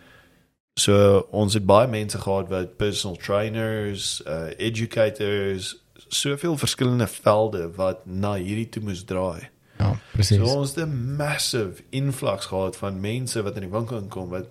[0.81, 5.77] So ons het baie mense gehad wat personal trainers, uh educators,
[6.09, 9.49] soveel verskillende velde wat na hierdie toe moes draai.
[9.79, 10.41] Ja, So presies.
[10.55, 14.47] ons het 'n massive influx gehad van mense wat in die winkel inkom wat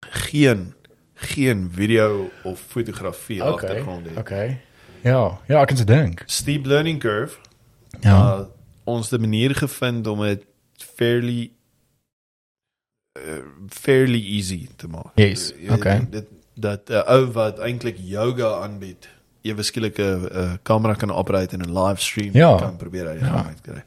[0.00, 0.74] geen
[1.14, 3.52] geen video of fotografie Okay.
[3.52, 4.16] agtergrond het.
[4.18, 4.60] Okay.
[5.02, 6.22] Ja, ja, ek kan se dink.
[6.26, 7.36] Steep learning curve.
[8.00, 8.18] Ja.
[8.18, 8.44] maar
[8.84, 10.44] ons het 'n manier gevind om dit
[10.96, 11.50] fairly
[13.18, 15.12] uh, fairly easy te maak.
[15.14, 16.06] Yes, Jy weet, okay.
[16.10, 19.08] Dit dat 'n uh, ou wat eintlik yoga aanbied,
[19.42, 22.56] ewe skielik 'n uh, kamera kan operate en 'n livestream Ja.
[22.58, 23.44] kan probeer uit die Ja.
[23.46, 23.84] uit kry.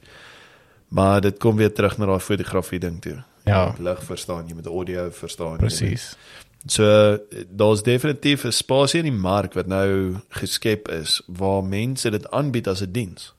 [0.88, 3.24] Maar dit kom weer terug na daai fotografie ding toe.
[3.46, 3.74] Ja.
[3.78, 5.46] Jy lig verstaan, jy moet audio verstaan.
[5.46, 6.18] jy moet- Presies.
[6.66, 7.18] So
[7.50, 12.68] daar's definitief 'n spasie in die mark wat nou geskep is waar mense dit aanbied
[12.68, 13.34] as 'n diens.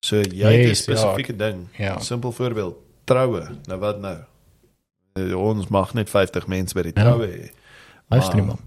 [0.00, 0.22] So jy
[0.52, 0.94] het 'n Yes, ja.
[0.94, 1.68] spesifieke ding.
[1.78, 1.98] Ja.
[1.98, 3.42] Simpel voorbeeld, troue.
[3.66, 4.16] Nou wat nou?
[5.12, 7.02] Eh, Ons mag net 50 mense by die Ja.
[7.02, 7.50] troue hê.
[8.08, 8.46] Livestream.
[8.46, 8.58] Maar-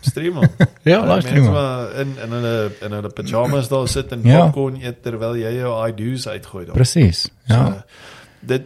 [0.00, 0.48] Stream hom.
[0.82, 1.34] Ja, livestream.
[1.42, 4.44] mense maar in in hulle in hulle pyjamas daar sit en Ja.
[4.44, 6.74] popcorn eet terwyl jy jou I-do's uitgooi daar.
[6.74, 7.28] Presies.
[7.44, 7.66] Ja.
[7.66, 7.82] So,
[8.40, 8.62] dit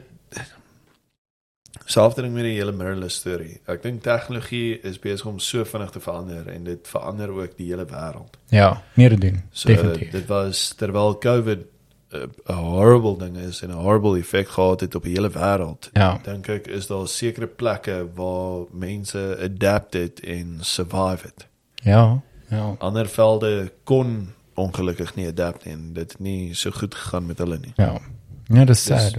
[1.84, 3.60] selfde ding met die hele mirrorless storie.
[3.66, 7.68] Ek dink tegnologie is besig om so vinnig te verander en dit verander ook die
[7.72, 8.38] hele wêreld.
[8.48, 9.42] Ja, meer doen.
[9.52, 10.10] So Definitief.
[10.10, 11.66] dit was terwyl COVID
[12.14, 15.90] 'n uh, horrible ding is en 'n horrible effek gehad het op die hele wêreld.
[15.92, 16.20] Ja.
[16.22, 21.46] Dink ek is daar sekere plekke waar mense adapt het en survive het.
[21.74, 22.22] Ja.
[22.48, 22.74] Ja.
[22.78, 27.38] Ander velde kon ongelukkig nie adapt nie en dit het nie so goed gegaan met
[27.38, 27.72] hulle nie.
[27.76, 28.00] Ja.
[28.46, 29.16] Ja, dis sad.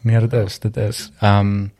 [0.00, 1.10] Nee, dit is, dit is.
[1.20, 1.72] Ehm um,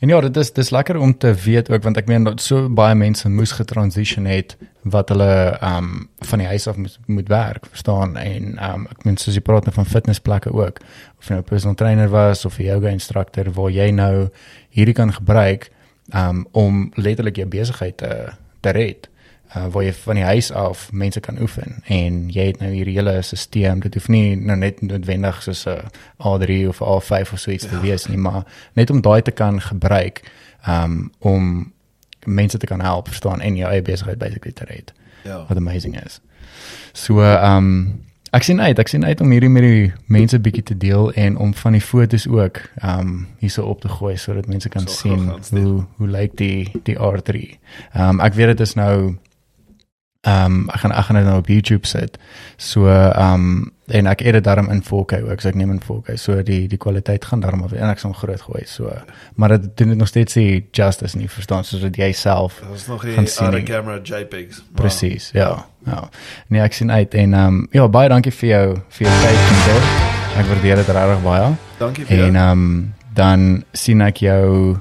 [0.00, 2.68] en ja, dit is dis lekker om te weet ook want ek meen dat so
[2.68, 7.28] baie mense moes getransition het wat hulle ehm um, van die huis af moet, moet
[7.28, 8.16] werk, verstaan?
[8.16, 10.80] En ehm um, ek meen soos jy praat nou van fitnessplekke ook
[11.18, 14.28] of jy nou 'n personal trainer was of 'n yoga instructor waar jy nou
[14.70, 15.70] hierdie kan gebruik
[16.10, 19.09] ehm um, om letterlik jou besigheid te te red.
[19.56, 22.94] Uh, waar jy van die huis af mense kan oefen en jy het nou hierdie
[22.94, 25.90] hele stelsel dit hoef nie nou net noodwendig soos 'n
[26.22, 27.70] A3 of 'n A5 of so iets ja.
[27.70, 30.22] te wees nie maar net om daai te kan gebruik
[30.68, 31.72] um, om
[32.26, 34.92] mense te kan help verstaan en jou eie besigheid basically te red
[35.24, 35.44] Ja.
[35.48, 36.20] wat amazing is.
[36.92, 40.76] So um, ek sien uit, ek sien uit om hierdie met die mense bietjie te
[40.76, 44.68] deel en om van die fotos ook ehm um, hierso op te gooi sodat mense
[44.68, 47.58] kan Sal sien hoe hoe lyk die die R3.
[47.92, 49.16] Ehm um, ek weet dit is nou
[50.20, 52.18] Ehm um, ek gaan ek gaan dit nou op YouTube sit.
[52.56, 55.40] So ehm um, en ek edit daarom in 4K ook.
[55.40, 56.14] So ek neem in 4K.
[56.20, 58.62] So die die kwaliteit gaan daarom af en ek sal groot gooi.
[58.66, 58.92] So
[59.34, 62.60] maar dit doen dit nog steeds nie justice nie, verstaan soos dit jy self.
[62.74, 63.66] Is nog die sien oude nie.
[63.66, 64.56] camera JPEGs.
[64.58, 65.30] Maar Presies.
[65.32, 65.64] Ja.
[65.86, 66.08] Ja.
[66.48, 69.38] Nee, ek sien uit en ehm um, ja, baie dankie vir jou vir jou tyd
[69.48, 69.90] en dit.
[70.36, 71.50] Ek waardeer dit regtig baie.
[71.78, 72.34] Dankie vir En jou.
[72.36, 74.76] ehm um, dan sien ek jou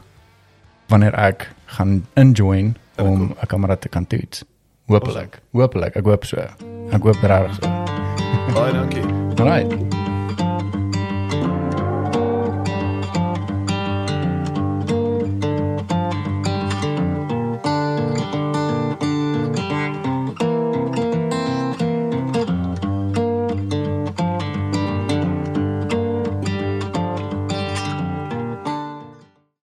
[0.88, 3.32] wanneer ek gaan injoin om.
[3.42, 4.44] 'n kamera te kan toets.
[4.90, 5.40] Hoopelik.
[5.54, 5.96] Hoopelik.
[5.96, 6.42] Ek hoop so.
[6.90, 7.78] Ek hoop regtig so.
[8.58, 9.06] Baie dankie.
[9.40, 9.99] Alright.